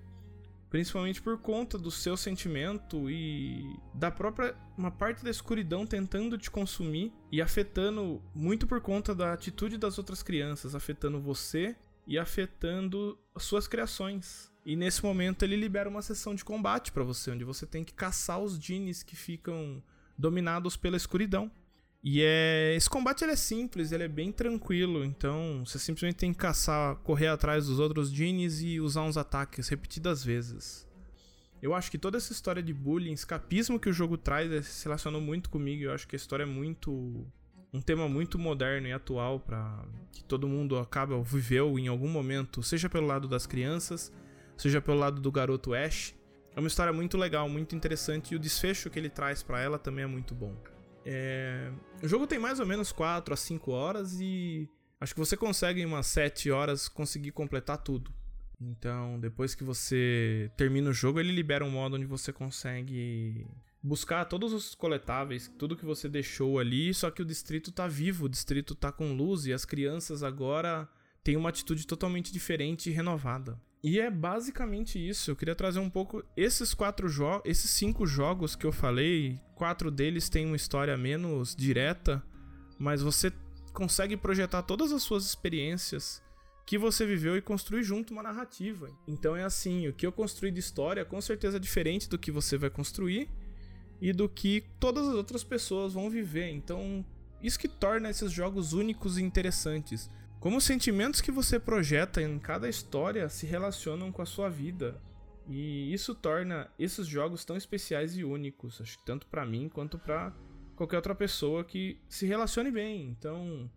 Principalmente 0.72 1.20
por 1.20 1.36
conta 1.36 1.76
do 1.76 1.90
seu 1.90 2.16
sentimento 2.16 3.10
e 3.10 3.78
da 3.92 4.10
própria. 4.10 4.56
uma 4.74 4.90
parte 4.90 5.22
da 5.22 5.28
escuridão 5.28 5.86
tentando 5.86 6.38
te 6.38 6.50
consumir 6.50 7.12
e 7.30 7.42
afetando 7.42 8.22
muito 8.34 8.66
por 8.66 8.80
conta 8.80 9.14
da 9.14 9.34
atitude 9.34 9.76
das 9.76 9.98
outras 9.98 10.22
crianças, 10.22 10.74
afetando 10.74 11.20
você 11.20 11.76
e 12.06 12.18
afetando 12.18 13.18
as 13.34 13.42
suas 13.42 13.68
criações. 13.68 14.50
E 14.64 14.74
nesse 14.74 15.04
momento 15.04 15.42
ele 15.42 15.56
libera 15.56 15.90
uma 15.90 16.00
sessão 16.00 16.34
de 16.34 16.42
combate 16.42 16.90
para 16.90 17.04
você, 17.04 17.30
onde 17.32 17.44
você 17.44 17.66
tem 17.66 17.84
que 17.84 17.92
caçar 17.92 18.40
os 18.40 18.58
jeans 18.58 19.02
que 19.02 19.14
ficam 19.14 19.82
dominados 20.16 20.74
pela 20.74 20.96
escuridão. 20.96 21.52
E 22.04 22.20
é, 22.20 22.74
esse 22.74 22.90
combate 22.90 23.22
ele 23.22 23.32
é 23.32 23.36
simples, 23.36 23.92
ele 23.92 24.02
é 24.02 24.08
bem 24.08 24.32
tranquilo, 24.32 25.04
então 25.04 25.62
você 25.64 25.78
simplesmente 25.78 26.16
tem 26.16 26.32
que 26.32 26.38
caçar, 26.38 26.96
correr 26.96 27.28
atrás 27.28 27.66
dos 27.66 27.78
outros 27.78 28.10
Genies 28.10 28.60
e 28.60 28.80
usar 28.80 29.02
uns 29.02 29.16
ataques 29.16 29.68
repetidas 29.68 30.24
vezes. 30.24 30.84
Eu 31.62 31.72
acho 31.72 31.92
que 31.92 31.96
toda 31.96 32.16
essa 32.16 32.32
história 32.32 32.60
de 32.60 32.74
bullying, 32.74 33.12
escapismo 33.12 33.78
que 33.78 33.88
o 33.88 33.92
jogo 33.92 34.18
traz 34.18 34.50
é, 34.50 34.62
se 34.62 34.84
relacionou 34.84 35.20
muito 35.20 35.48
comigo. 35.48 35.84
Eu 35.84 35.92
acho 35.92 36.08
que 36.08 36.16
a 36.16 36.18
história 36.18 36.42
é 36.42 36.46
muito. 36.46 37.24
um 37.72 37.80
tema 37.80 38.08
muito 38.08 38.36
moderno 38.36 38.88
e 38.88 38.92
atual 38.92 39.38
para 39.38 39.84
que 40.10 40.24
todo 40.24 40.48
mundo 40.48 40.76
acaba 40.76 41.22
viveu 41.22 41.78
em 41.78 41.86
algum 41.86 42.08
momento, 42.08 42.64
seja 42.64 42.90
pelo 42.90 43.06
lado 43.06 43.28
das 43.28 43.46
crianças, 43.46 44.12
seja 44.56 44.80
pelo 44.80 44.98
lado 44.98 45.20
do 45.20 45.30
garoto 45.30 45.72
Ash. 45.72 46.16
É 46.56 46.58
uma 46.58 46.66
história 46.66 46.92
muito 46.92 47.16
legal, 47.16 47.48
muito 47.48 47.76
interessante 47.76 48.32
e 48.32 48.36
o 48.36 48.40
desfecho 48.40 48.90
que 48.90 48.98
ele 48.98 49.08
traz 49.08 49.44
para 49.44 49.60
ela 49.60 49.78
também 49.78 50.02
é 50.02 50.08
muito 50.08 50.34
bom. 50.34 50.56
É... 51.04 51.70
O 52.02 52.08
jogo 52.08 52.26
tem 52.26 52.38
mais 52.38 52.60
ou 52.60 52.66
menos 52.66 52.92
4 52.92 53.32
a 53.32 53.36
5 53.36 53.70
horas 53.70 54.20
e 54.20 54.68
acho 55.00 55.14
que 55.14 55.20
você 55.20 55.36
consegue 55.36 55.80
em 55.80 55.86
umas 55.86 56.06
7 56.06 56.50
horas 56.50 56.88
conseguir 56.88 57.32
completar 57.32 57.78
tudo. 57.78 58.12
Então, 58.60 59.18
depois 59.18 59.54
que 59.54 59.64
você 59.64 60.50
termina 60.56 60.90
o 60.90 60.92
jogo, 60.92 61.18
ele 61.18 61.32
libera 61.32 61.64
um 61.64 61.70
modo 61.70 61.96
onde 61.96 62.06
você 62.06 62.32
consegue 62.32 63.46
buscar 63.82 64.24
todos 64.26 64.52
os 64.52 64.74
coletáveis, 64.74 65.52
tudo 65.58 65.76
que 65.76 65.84
você 65.84 66.08
deixou 66.08 66.58
ali, 66.58 66.94
só 66.94 67.10
que 67.10 67.20
o 67.20 67.24
distrito 67.24 67.72
tá 67.72 67.88
vivo, 67.88 68.26
o 68.26 68.28
distrito 68.28 68.74
tá 68.74 68.92
com 68.92 69.12
luz 69.12 69.46
e 69.46 69.52
as 69.52 69.64
crianças 69.64 70.22
agora 70.22 70.88
têm 71.24 71.36
uma 71.36 71.48
atitude 71.48 71.86
totalmente 71.86 72.32
diferente 72.32 72.88
e 72.88 72.92
renovada. 72.92 73.60
E 73.82 73.98
é 73.98 74.10
basicamente 74.10 74.96
isso. 74.96 75.30
Eu 75.30 75.36
queria 75.36 75.56
trazer 75.56 75.80
um 75.80 75.90
pouco 75.90 76.24
esses 76.36 76.72
quatro 76.72 77.08
jogos, 77.08 77.42
esses 77.44 77.70
cinco 77.70 78.06
jogos 78.06 78.54
que 78.54 78.64
eu 78.64 78.72
falei. 78.72 79.40
Quatro 79.56 79.90
deles 79.90 80.28
têm 80.28 80.46
uma 80.46 80.56
história 80.56 80.96
menos 80.96 81.56
direta, 81.56 82.22
mas 82.78 83.02
você 83.02 83.32
consegue 83.72 84.16
projetar 84.16 84.62
todas 84.62 84.92
as 84.92 85.02
suas 85.02 85.24
experiências 85.24 86.22
que 86.64 86.78
você 86.78 87.04
viveu 87.04 87.36
e 87.36 87.42
construir 87.42 87.82
junto 87.82 88.12
uma 88.12 88.22
narrativa. 88.22 88.88
Então 89.06 89.34
é 89.34 89.42
assim, 89.42 89.88
o 89.88 89.92
que 89.92 90.06
eu 90.06 90.12
construí 90.12 90.50
de 90.50 90.60
história 90.60 91.04
com 91.04 91.20
certeza 91.20 91.56
é 91.56 91.60
diferente 91.60 92.08
do 92.08 92.18
que 92.18 92.30
você 92.30 92.56
vai 92.56 92.70
construir 92.70 93.28
e 94.00 94.12
do 94.12 94.28
que 94.28 94.64
todas 94.78 95.08
as 95.08 95.14
outras 95.14 95.42
pessoas 95.42 95.92
vão 95.94 96.08
viver. 96.08 96.50
Então, 96.50 97.04
isso 97.42 97.58
que 97.58 97.68
torna 97.68 98.10
esses 98.10 98.30
jogos 98.30 98.72
únicos 98.72 99.18
e 99.18 99.22
interessantes. 99.22 100.10
Como 100.42 100.56
os 100.56 100.64
sentimentos 100.64 101.20
que 101.20 101.30
você 101.30 101.56
projeta 101.56 102.20
em 102.20 102.36
cada 102.36 102.68
história 102.68 103.28
se 103.28 103.46
relacionam 103.46 104.10
com 104.10 104.22
a 104.22 104.26
sua 104.26 104.48
vida. 104.48 105.00
E 105.48 105.94
isso 105.94 106.16
torna 106.16 106.68
esses 106.76 107.06
jogos 107.06 107.44
tão 107.44 107.56
especiais 107.56 108.16
e 108.16 108.24
únicos, 108.24 108.80
acho 108.80 108.98
que 108.98 109.04
tanto 109.04 109.24
para 109.28 109.46
mim 109.46 109.68
quanto 109.68 110.00
para 110.00 110.32
qualquer 110.74 110.96
outra 110.96 111.14
pessoa 111.14 111.62
que 111.62 112.00
se 112.08 112.26
relacione 112.26 112.72
bem. 112.72 113.08
Então, 113.08 113.70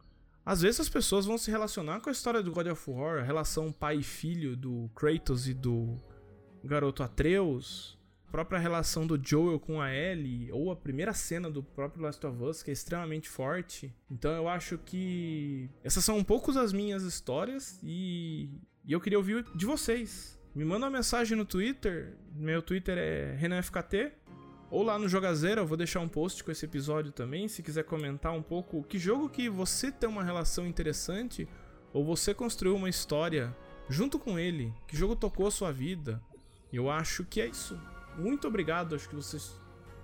às 0.44 0.64
vezes 0.64 0.80
as 0.80 0.90
pessoas 0.90 1.28
vão 1.28 1.38
se 1.38 1.52
relacionar 1.52 2.00
com 2.00 2.10
a 2.10 2.12
história 2.12 2.42
do 2.42 2.52
God 2.52 2.66
of 2.66 2.90
War, 2.90 3.20
a 3.20 3.24
relação 3.24 3.72
pai 3.72 3.98
e 3.98 4.04
filho 4.04 4.58
do 4.58 4.90
Kratos 4.96 5.48
e 5.48 5.54
do 5.54 6.00
garoto 6.64 7.04
Atreus, 7.04 7.96
própria 8.36 8.60
relação 8.60 9.08
do 9.08 9.18
Joel 9.18 9.58
com 9.58 9.80
a 9.80 9.96
Ellie, 9.96 10.52
ou 10.52 10.70
a 10.70 10.76
primeira 10.76 11.14
cena 11.14 11.50
do 11.50 11.64
próprio 11.64 12.04
Last 12.04 12.26
of 12.28 12.44
Us, 12.44 12.62
que 12.62 12.70
é 12.70 12.74
extremamente 12.74 13.30
forte. 13.30 13.96
Então 14.12 14.30
eu 14.34 14.50
acho 14.50 14.78
que 14.78 15.70
essas 15.82 16.04
são 16.04 16.18
um 16.18 16.24
pouco 16.24 16.52
das 16.52 16.74
minhas 16.74 17.04
histórias 17.04 17.80
e, 17.82 18.50
e 18.84 18.92
eu 18.92 19.00
queria 19.00 19.18
ouvir 19.18 19.46
de 19.56 19.66
vocês. 19.66 20.38
Me 20.54 20.66
manda 20.66 20.86
uma 20.86 20.92
mensagem 20.92 21.38
no 21.38 21.46
Twitter, 21.46 22.18
meu 22.36 22.62
Twitter 22.62 22.98
é 22.98 23.38
RenanFKT, 23.38 24.12
ou 24.70 24.84
lá 24.84 25.00
no 25.00 25.08
Jogazeira, 25.08 25.62
eu 25.62 25.66
vou 25.66 25.78
deixar 25.78 26.02
um 26.02 26.08
post 26.10 26.44
com 26.44 26.52
esse 26.52 26.66
episódio 26.66 27.14
também, 27.14 27.48
se 27.48 27.64
quiser 27.64 27.86
comentar 27.86 28.34
um 28.34 28.44
pouco 28.44 28.84
que 28.84 29.00
jogo 29.00 29.30
que 29.30 29.48
você 29.48 29.94
tem 29.94 30.10
uma 30.10 30.26
relação 30.26 30.68
interessante, 30.68 31.48
ou 31.94 32.04
você 32.04 32.34
construiu 32.34 32.76
uma 32.76 32.90
história 32.90 33.56
junto 33.88 34.20
com 34.20 34.38
ele, 34.38 34.74
que 34.86 34.98
jogo 34.98 35.16
tocou 35.16 35.48
a 35.48 35.52
sua 35.52 35.72
vida. 35.72 36.22
Eu 36.74 36.90
acho 36.90 37.24
que 37.24 37.40
é 37.40 37.48
isso 37.48 37.80
muito 38.18 38.48
obrigado. 38.48 38.96
Acho 38.96 39.08
que 39.10 39.16
vocês. 39.16 39.56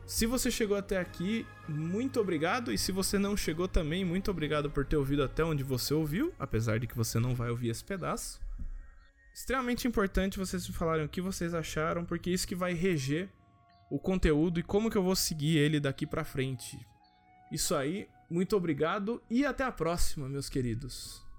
Se 0.05 0.25
você 0.25 0.51
chegou 0.51 0.75
até 0.75 0.97
aqui, 0.97 1.45
muito 1.67 2.19
obrigado. 2.19 2.71
E 2.71 2.77
se 2.77 2.91
você 2.91 3.17
não 3.17 3.37
chegou 3.37 3.67
também, 3.67 4.03
muito 4.03 4.29
obrigado 4.31 4.69
por 4.69 4.85
ter 4.85 4.97
ouvido 4.97 5.23
até 5.23 5.43
onde 5.43 5.63
você 5.63 5.93
ouviu, 5.93 6.33
apesar 6.39 6.79
de 6.79 6.87
que 6.87 6.97
você 6.97 7.19
não 7.19 7.35
vai 7.35 7.49
ouvir 7.49 7.69
esse 7.69 7.83
pedaço. 7.83 8.41
Extremamente 9.33 9.87
importante 9.87 10.37
vocês 10.37 10.67
me 10.67 10.73
falarem 10.73 11.05
o 11.05 11.09
que 11.09 11.21
vocês 11.21 11.53
acharam, 11.53 12.03
porque 12.03 12.29
é 12.29 12.33
isso 12.33 12.47
que 12.47 12.55
vai 12.55 12.73
reger 12.73 13.29
o 13.89 13.99
conteúdo 13.99 14.59
e 14.59 14.63
como 14.63 14.89
que 14.89 14.97
eu 14.97 15.03
vou 15.03 15.15
seguir 15.15 15.57
ele 15.57 15.79
daqui 15.79 16.05
para 16.05 16.23
frente. 16.23 16.77
Isso 17.51 17.75
aí, 17.75 18.07
muito 18.29 18.55
obrigado 18.55 19.21
e 19.29 19.45
até 19.45 19.63
a 19.63 19.71
próxima, 19.71 20.27
meus 20.27 20.49
queridos. 20.49 21.30